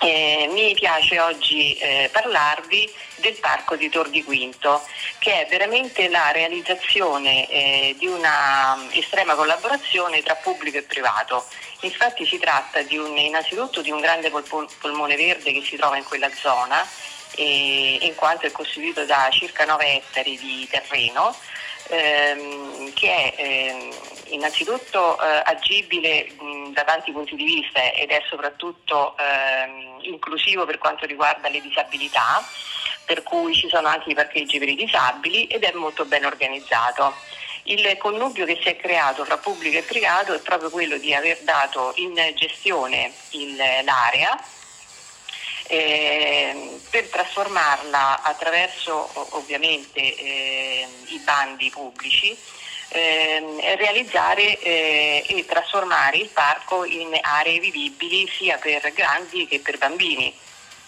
eh, 0.00 0.48
mi 0.50 0.74
piace 0.74 1.18
oggi 1.20 1.76
eh, 1.76 2.08
parlarvi 2.12 2.92
del 3.16 3.36
parco 3.40 3.76
di 3.76 3.88
Tor 3.88 4.08
di 4.08 4.22
Quinto, 4.22 4.82
che 5.18 5.42
è 5.42 5.48
veramente 5.48 6.08
la 6.08 6.30
realizzazione 6.32 7.48
eh, 7.48 7.96
di 7.98 8.06
una 8.06 8.76
mm, 8.76 8.88
estrema 8.92 9.34
collaborazione 9.34 10.22
tra 10.22 10.34
pubblico 10.34 10.76
e 10.78 10.82
privato. 10.82 11.44
Infatti 11.80 12.26
si 12.26 12.38
tratta 12.38 12.82
di 12.82 12.96
un, 12.96 13.16
innanzitutto 13.16 13.80
di 13.80 13.90
un 13.90 14.00
grande 14.00 14.30
polmone 14.80 15.16
verde 15.16 15.52
che 15.52 15.62
si 15.62 15.76
trova 15.76 15.96
in 15.96 16.04
quella 16.04 16.30
zona 16.34 16.86
e, 17.34 17.98
in 18.00 18.14
quanto 18.14 18.46
è 18.46 18.52
costituito 18.52 19.04
da 19.04 19.28
circa 19.30 19.64
9 19.64 19.94
ettari 19.94 20.38
di 20.38 20.66
terreno 20.70 21.34
ehm, 21.88 22.92
che 22.94 23.32
è 23.32 23.34
ehm, 23.36 23.90
innanzitutto 24.28 25.20
eh, 25.20 25.42
agibile 25.44 26.28
mh, 26.38 26.72
da 26.72 26.84
tanti 26.84 27.12
punti 27.12 27.36
di 27.36 27.44
vista 27.44 27.92
ed 27.92 28.10
è 28.10 28.22
soprattutto 28.28 29.16
ehm, 29.18 29.98
inclusivo 30.02 30.64
per 30.64 30.78
quanto 30.78 31.06
riguarda 31.06 31.48
le 31.48 31.60
disabilità, 31.60 32.46
per 33.04 33.22
cui 33.22 33.54
ci 33.54 33.68
sono 33.68 33.88
anche 33.88 34.10
i 34.10 34.14
parcheggi 34.14 34.58
per 34.58 34.68
i 34.68 34.74
disabili 34.74 35.46
ed 35.46 35.64
è 35.64 35.72
molto 35.74 36.04
ben 36.04 36.24
organizzato. 36.24 37.14
Il 37.64 37.96
connubio 37.98 38.44
che 38.44 38.58
si 38.62 38.68
è 38.68 38.76
creato 38.76 39.24
tra 39.24 39.38
pubblico 39.38 39.76
e 39.76 39.82
privato 39.82 40.32
è 40.32 40.38
proprio 40.38 40.70
quello 40.70 40.98
di 40.98 41.12
aver 41.12 41.38
dato 41.42 41.92
in 41.96 42.14
gestione 42.34 43.12
il, 43.30 43.56
l'area 43.56 44.38
eh, 45.68 46.78
per 46.90 47.08
trasformarla 47.08 48.22
attraverso 48.22 49.08
ovviamente 49.36 50.00
eh, 50.00 50.86
i 51.06 51.18
bandi 51.24 51.70
pubblici 51.70 52.36
eh, 52.88 53.76
realizzare 53.76 54.58
eh, 54.60 55.24
e 55.26 55.44
trasformare 55.44 56.18
il 56.18 56.28
parco 56.28 56.84
in 56.84 57.18
aree 57.20 57.58
vivibili 57.58 58.28
sia 58.28 58.56
per 58.58 58.92
grandi 58.92 59.46
che 59.46 59.60
per 59.60 59.78
bambini. 59.78 60.32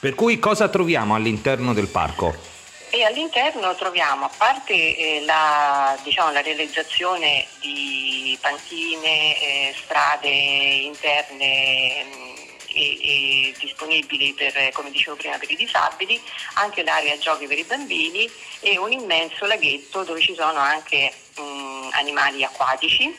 Per 0.01 0.15
cui 0.15 0.39
cosa 0.39 0.69
troviamo 0.69 1.15
all'interno 1.15 1.75
del 1.75 1.89
parco? 1.89 2.57
E 2.91 3.05
all'interno 3.05 3.75
troviamo, 3.75 4.25
a 4.27 4.31
parte 4.35 4.73
eh, 4.73 5.23
la, 5.27 5.99
diciamo, 6.03 6.31
la, 6.33 6.41
realizzazione 6.41 7.47
di 7.61 8.39
panchine, 8.41 9.39
eh, 9.39 9.75
strade 9.83 10.29
interne 10.29 12.05
mh, 12.05 12.38
e, 12.79 13.49
e, 13.49 13.55
disponibili 13.59 14.33
per, 14.35 14.71
come 14.73 14.91
dicevo 14.91 15.17
prima, 15.17 15.37
per 15.37 15.51
i 15.51 15.57
disabili, 15.57 16.21
anche 16.55 16.85
l'area 16.85 17.19
giochi 17.19 17.47
per 17.47 17.59
i 17.59 17.65
bambini 17.65 18.31
e 18.61 18.79
un 18.79 18.93
immenso 18.93 19.47
laghetto 19.47 20.05
dove 20.05 20.21
ci 20.21 20.35
sono 20.35 20.59
anche 20.59 21.13
mh, 21.35 21.89
animali 21.93 22.45
acquatici. 22.45 23.17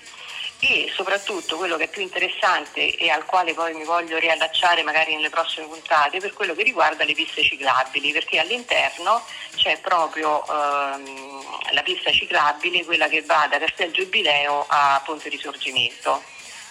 E 0.62 0.92
soprattutto 0.94 1.56
quello 1.56 1.78
che 1.78 1.86
è 1.86 1.88
più 1.88 2.02
interessante 2.02 2.94
e 2.98 3.10
al 3.10 3.24
quale 3.24 3.54
poi 3.54 3.74
mi 3.74 3.86
voglio 3.86 4.18
riallacciare 4.18 4.84
magari 4.84 5.16
nelle 5.16 5.30
prossime 5.30 5.68
puntate 5.68 6.20
per 6.20 6.34
quello 6.34 6.54
che 6.54 6.64
riguarda 6.64 7.06
le 7.06 7.14
piste 7.14 7.42
ciclabili 7.44 8.12
perché 8.12 8.40
all'interno 8.40 9.24
c'è 9.56 9.80
proprio 9.80 10.44
ehm, 10.46 11.72
la 11.72 11.82
pista 11.82 12.12
ciclabile 12.12 12.84
quella 12.84 13.08
che 13.08 13.22
va 13.22 13.48
da 13.50 13.58
Castel 13.58 13.92
Giubileo 13.92 14.66
a 14.68 15.02
Ponte 15.06 15.30
Risorgimento 15.30 16.22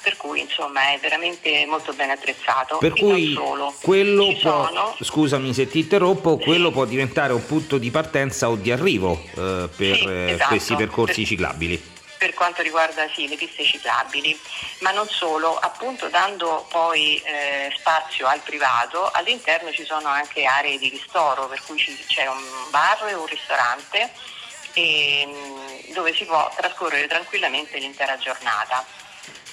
per 0.03 0.17
cui 0.17 0.41
insomma 0.41 0.93
è 0.93 0.99
veramente 1.01 1.67
molto 1.67 1.93
ben 1.93 2.11
attrezzato. 2.11 2.79
Per 2.79 2.93
cui 2.93 3.33
solo, 3.33 3.75
quello 3.81 4.33
può, 4.41 4.67
sono... 4.67 4.97
scusami 5.03 5.53
se 5.53 5.69
ti 5.69 5.81
interrompo, 5.81 6.39
quello 6.39 6.71
può 6.71 6.85
diventare 6.85 7.33
un 7.33 7.45
punto 7.45 7.79
di 7.79 7.91
partenza 7.91 8.49
o 8.49 8.55
di 8.57 8.71
arrivo 8.71 9.21
eh, 9.37 9.69
per 9.77 9.97
Sì, 9.97 10.05
eh, 10.07 10.31
esatto. 10.33 10.49
questi 10.49 10.75
percorsi 10.77 11.15
Per- 11.21 11.27
ciclabili. 11.27 11.97
per 12.19 12.35
quanto 12.35 12.63
riguarda 12.63 13.09
sì, 13.15 13.29
le 13.29 13.37
piste 13.37 13.63
ciclabili, 13.65 14.39
ma 14.81 14.91
non 14.93 15.07
solo, 15.09 15.57
appunto 15.59 16.09
dando 16.09 16.67
poi 16.71 17.17
eh, 17.19 17.73
spazio 17.79 18.27
al 18.27 18.41
privato, 18.41 19.11
all'interno 19.13 19.71
ci 19.73 19.85
sono 19.85 20.09
anche 20.09 20.45
aree 20.45 20.79
di 20.79 20.89
ristoro, 20.89 21.47
per 21.49 21.61
cui 21.67 21.77
ci- 21.79 21.97
c'è 22.07 22.27
un 22.27 22.43
bar 22.71 23.07
e 23.09 23.15
un 23.15 23.27
ristorante 23.27 24.11
e, 24.73 25.27
mh, 25.27 25.93
dove 25.93 26.15
si 26.15 26.25
può 26.25 26.51
trascorrere 26.57 27.07
tranquillamente 27.07 27.79
l'intera 27.79 28.17
giornata. 28.19 28.85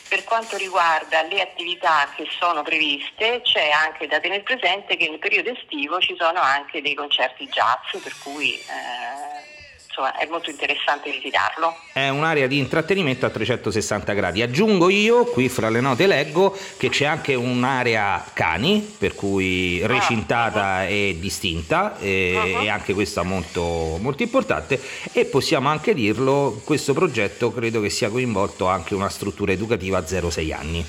Per 0.07 0.23
quanto 0.23 0.55
riguarda 0.55 1.23
le 1.23 1.41
attività 1.41 2.09
che 2.15 2.27
sono 2.39 2.61
previste, 2.61 3.41
c'è 3.41 3.69
anche 3.69 4.07
da 4.07 4.19
tenere 4.19 4.43
presente 4.43 4.95
che 4.97 5.09
nel 5.09 5.19
periodo 5.19 5.49
estivo 5.49 5.99
ci 5.99 6.15
sono 6.17 6.39
anche 6.39 6.81
dei 6.81 6.93
concerti 6.93 7.47
jazz, 7.47 8.01
per 8.01 8.17
cui 8.19 8.59
eh, 8.59 9.54
insomma, 9.95 10.17
è 10.17 10.27
molto 10.29 10.49
interessante 10.49 11.09
visitarlo. 11.09 11.77
È 11.93 12.09
un'area 12.09 12.47
di 12.47 12.57
intrattenimento 12.57 13.25
a 13.25 13.29
360 13.29 14.13
gradi. 14.13 14.41
Aggiungo 14.41 14.89
io, 14.89 15.25
qui 15.25 15.47
fra 15.47 15.69
le 15.69 15.79
note 15.79 16.05
leggo, 16.05 16.55
che 16.77 16.89
c'è 16.89 17.05
anche 17.05 17.33
un'area 17.33 18.23
cani, 18.33 18.95
per 18.97 19.15
cui 19.15 19.85
recintata 19.85 20.85
e 20.85 21.15
distinta, 21.19 21.97
e, 21.99 22.23
Ah. 22.35 22.63
e 22.63 22.69
anche 22.69 22.93
questa 22.93 23.23
molto, 23.23 23.97
molto 23.99 24.23
importante. 24.23 24.79
E 25.13 25.25
possiamo 25.25 25.69
anche 25.69 25.93
dirlo, 25.93 26.61
questo 26.65 26.93
progetto 26.93 27.53
credo 27.53 27.79
che 27.81 27.89
sia 27.89 28.09
coinvolto 28.09 28.67
anche 28.67 28.93
una 28.93 29.09
struttura 29.09 29.53
educativa 29.53 29.97
a 29.99 30.05
0-6 30.05 30.51
anni. 30.51 30.85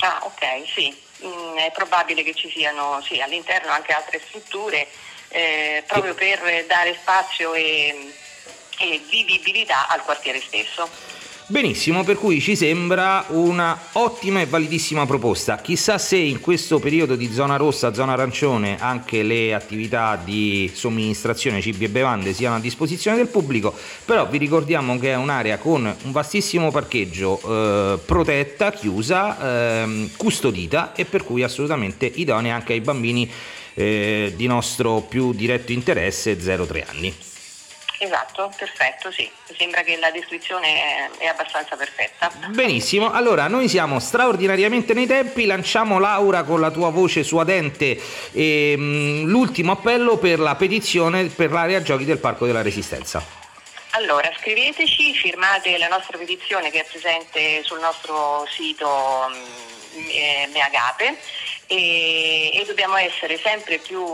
Ah, 0.00 0.20
ok, 0.24 0.44
sì. 0.74 0.96
Mm, 1.22 1.56
è 1.58 1.70
probabile 1.74 2.22
che 2.22 2.32
ci 2.32 2.48
siano 2.50 3.02
sì, 3.06 3.20
all'interno 3.20 3.70
anche 3.72 3.92
altre 3.92 4.22
strutture 4.26 4.86
eh, 5.28 5.84
proprio 5.86 6.14
per 6.14 6.64
dare 6.66 6.96
spazio 6.98 7.52
e, 7.52 7.94
e 8.80 9.00
vivibilità 9.10 9.88
al 9.88 10.02
quartiere 10.02 10.40
stesso. 10.40 10.88
Benissimo, 11.50 12.04
per 12.04 12.16
cui 12.16 12.40
ci 12.40 12.54
sembra 12.54 13.24
una 13.30 13.76
ottima 13.94 14.40
e 14.40 14.46
validissima 14.46 15.04
proposta. 15.04 15.56
Chissà 15.56 15.98
se 15.98 16.16
in 16.16 16.38
questo 16.38 16.78
periodo 16.78 17.16
di 17.16 17.32
zona 17.32 17.56
rossa, 17.56 17.92
zona 17.92 18.12
arancione, 18.12 18.76
anche 18.78 19.24
le 19.24 19.52
attività 19.52 20.14
di 20.14 20.70
somministrazione 20.72 21.60
cibi 21.60 21.86
e 21.86 21.88
bevande 21.88 22.32
siano 22.34 22.54
a 22.54 22.60
disposizione 22.60 23.16
del 23.16 23.26
pubblico, 23.26 23.74
però 24.04 24.28
vi 24.28 24.38
ricordiamo 24.38 24.96
che 25.00 25.10
è 25.10 25.16
un'area 25.16 25.58
con 25.58 25.92
un 26.04 26.12
vastissimo 26.12 26.70
parcheggio 26.70 27.40
eh, 27.42 27.98
protetta, 27.98 28.70
chiusa, 28.70 29.82
ehm, 29.82 30.10
custodita 30.16 30.92
e 30.94 31.04
per 31.04 31.24
cui 31.24 31.42
assolutamente 31.42 32.06
idonea 32.06 32.54
anche 32.54 32.74
ai 32.74 32.80
bambini 32.80 33.28
eh, 33.74 34.34
di 34.36 34.46
nostro 34.46 35.00
più 35.00 35.32
diretto 35.32 35.72
interesse 35.72 36.38
0-3 36.38 36.84
anni. 36.86 37.14
Esatto, 38.02 38.50
perfetto, 38.56 39.12
sì. 39.12 39.30
Mi 39.48 39.56
sembra 39.58 39.82
che 39.82 39.98
la 39.98 40.10
descrizione 40.10 41.10
è, 41.18 41.26
abbastanza 41.26 41.76
perfetta. 41.76 42.32
Benissimo, 42.48 43.12
allora 43.12 43.46
noi 43.46 43.68
siamo 43.68 43.98
straordinariamente 43.98 44.94
nei 44.94 45.06
tempi, 45.06 45.44
lanciamo 45.44 45.98
Laura 45.98 46.42
con 46.44 46.60
la 46.60 46.70
tua 46.70 46.88
voce 46.88 47.22
suadente 47.22 48.00
e, 48.32 48.74
mm, 48.74 49.24
l'ultimo 49.26 49.72
appello 49.72 50.16
per 50.16 50.38
la 50.38 50.54
petizione 50.54 51.26
per 51.26 51.52
l'area 51.52 51.82
giochi 51.82 52.06
del 52.06 52.16
Parco 52.16 52.46
della 52.46 52.62
Resistenza. 52.62 53.22
Allora, 53.90 54.32
scriveteci, 54.38 55.14
firmate 55.14 55.76
la 55.76 55.88
nostra 55.88 56.16
petizione 56.16 56.70
che 56.70 56.80
è 56.80 56.86
presente 56.88 57.62
sul 57.64 57.80
nostro 57.80 58.46
sito 58.48 59.28
mm, 59.28 59.69
eh, 59.92 60.48
Meagape 60.52 61.18
e, 61.66 62.50
e 62.54 62.64
dobbiamo 62.66 62.96
essere 62.96 63.38
sempre 63.38 63.78
più 63.78 64.04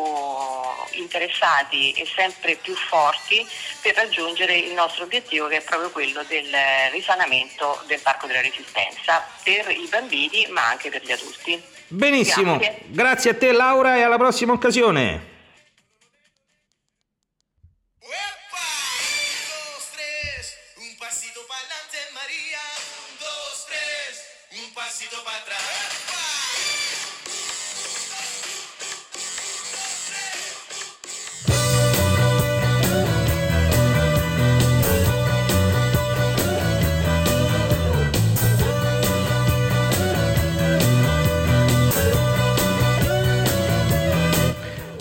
interessati 0.92 1.92
e 1.92 2.06
sempre 2.14 2.56
più 2.56 2.74
forti 2.74 3.46
per 3.80 3.94
raggiungere 3.94 4.56
il 4.56 4.72
nostro 4.72 5.04
obiettivo 5.04 5.48
che 5.48 5.58
è 5.58 5.62
proprio 5.62 5.90
quello 5.90 6.22
del 6.24 6.54
risanamento 6.90 7.82
del 7.86 8.00
Parco 8.00 8.26
della 8.26 8.40
Resistenza 8.42 9.26
per 9.42 9.70
i 9.70 9.86
bambini 9.88 10.46
ma 10.50 10.68
anche 10.68 10.90
per 10.90 11.02
gli 11.02 11.12
adulti. 11.12 11.62
Benissimo, 11.88 12.56
Grazie. 12.58 12.82
grazie 12.86 13.30
a 13.30 13.34
te 13.34 13.52
Laura 13.52 13.96
e 13.96 14.02
alla 14.02 14.18
prossima 14.18 14.52
occasione. 14.52 15.34
Pasito 24.76 25.16
para 25.24 25.36
adelante, 25.36 25.65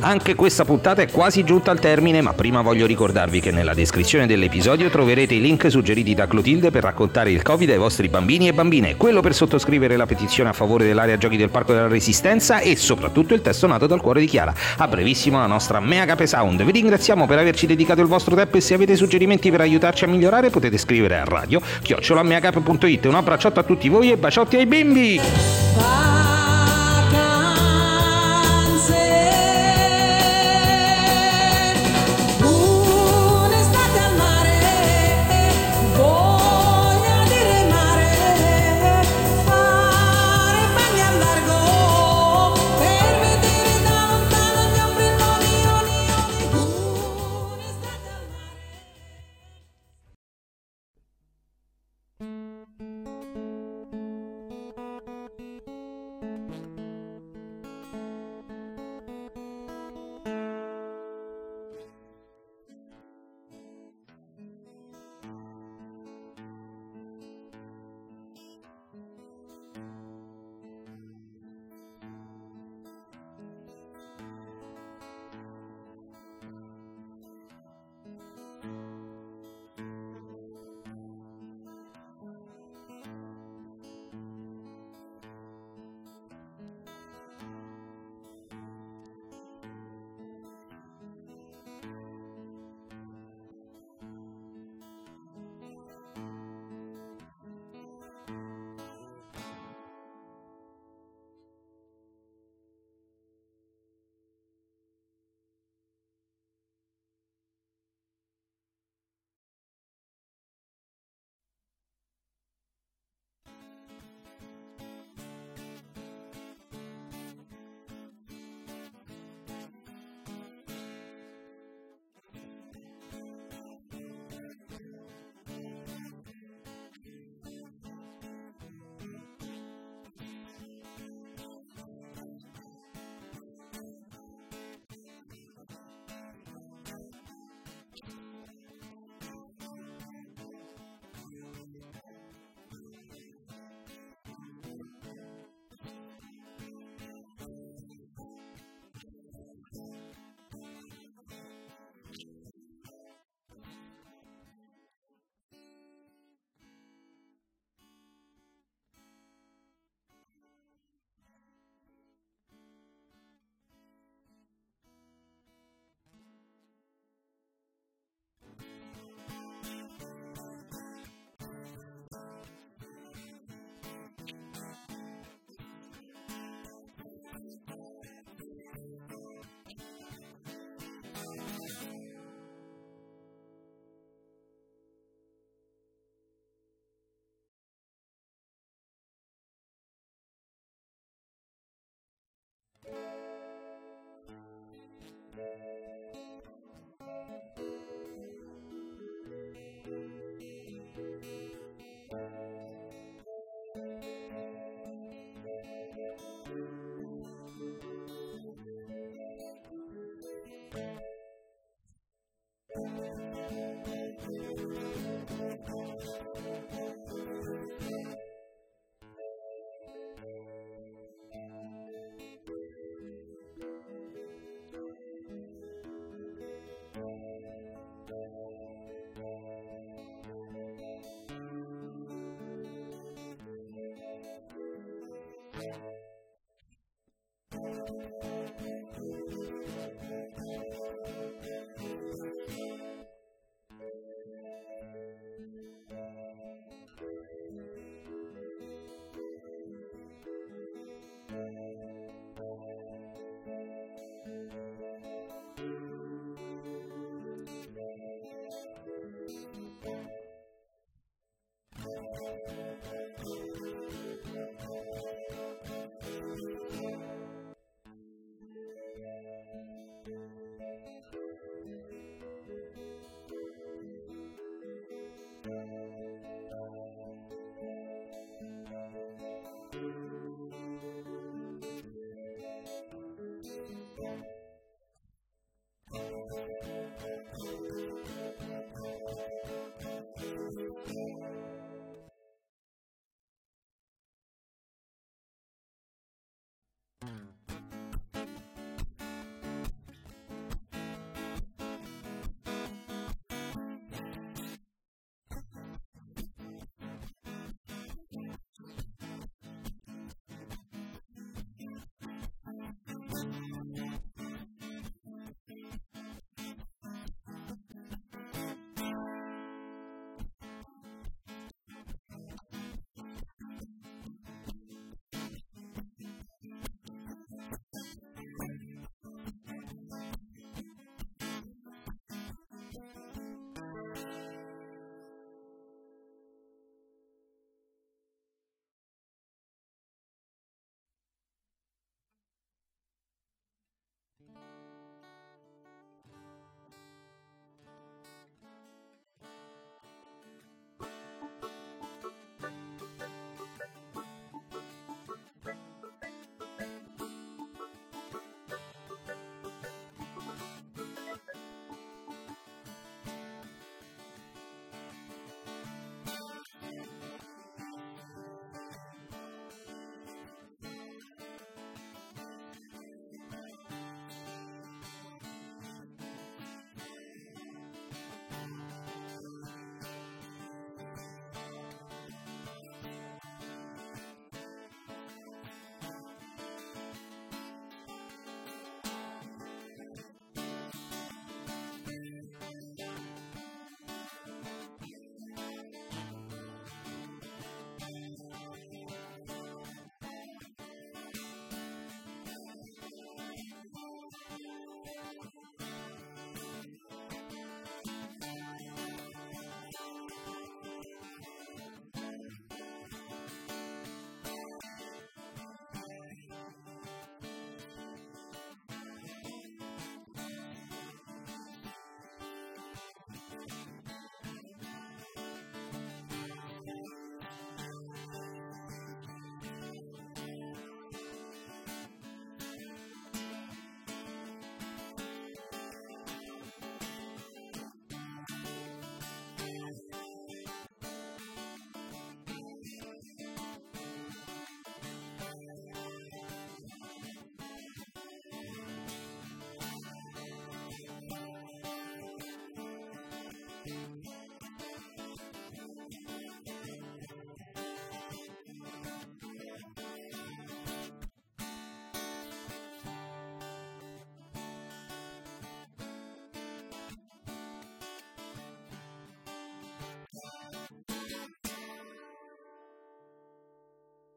Anche 0.05 0.35
questa 0.35 0.65
puntata 0.65 1.01
è 1.01 1.09
quasi 1.09 1.43
giunta 1.43 1.71
al 1.71 1.79
termine, 1.79 2.21
ma 2.21 2.33
prima 2.33 2.61
voglio 2.61 2.85
ricordarvi 2.85 3.39
che 3.39 3.49
nella 3.49 3.73
descrizione 3.73 4.27
dell'episodio 4.27 4.91
troverete 4.91 5.33
i 5.33 5.41
link 5.41 5.67
suggeriti 5.71 6.13
da 6.13 6.27
Clotilde 6.27 6.69
per 6.69 6.83
raccontare 6.83 7.31
il 7.31 7.41
Covid 7.41 7.71
ai 7.71 7.79
vostri 7.79 8.07
bambini 8.07 8.47
e 8.47 8.53
bambine, 8.53 8.97
quello 8.97 9.21
per 9.21 9.33
sottoscrivere 9.33 9.97
la 9.97 10.05
petizione 10.05 10.49
a 10.49 10.53
favore 10.53 10.85
dell'area 10.85 11.17
giochi 11.17 11.37
del 11.37 11.49
Parco 11.49 11.73
della 11.73 11.87
Resistenza 11.87 12.59
e 12.59 12.75
soprattutto 12.75 13.33
il 13.33 13.41
testo 13.41 13.65
nato 13.65 13.87
dal 13.87 13.99
cuore 13.99 14.19
di 14.19 14.27
Chiara. 14.27 14.53
A 14.77 14.87
brevissimo 14.87 15.39
la 15.39 15.47
nostra 15.47 15.79
Mega 15.79 16.05
Cape 16.05 16.27
Sound. 16.27 16.61
Vi 16.61 16.71
ringraziamo 16.71 17.25
per 17.25 17.39
averci 17.39 17.65
dedicato 17.65 18.01
il 18.01 18.07
vostro 18.07 18.35
tempo 18.35 18.57
e 18.57 18.61
se 18.61 18.75
avete 18.75 18.95
suggerimenti 18.95 19.49
per 19.49 19.61
aiutarci 19.61 20.03
a 20.03 20.07
migliorare 20.07 20.51
potete 20.51 20.77
scrivere 20.77 21.17
a 21.17 21.23
radio 21.23 21.59
chiocciolameacape.it. 21.81 23.05
Un 23.05 23.15
abbracciotto 23.15 23.59
a 23.59 23.63
tutti 23.63 23.89
voi 23.89 24.11
e 24.11 24.17
baciotti 24.17 24.55
ai 24.55 24.67
bimbi! 24.67 26.14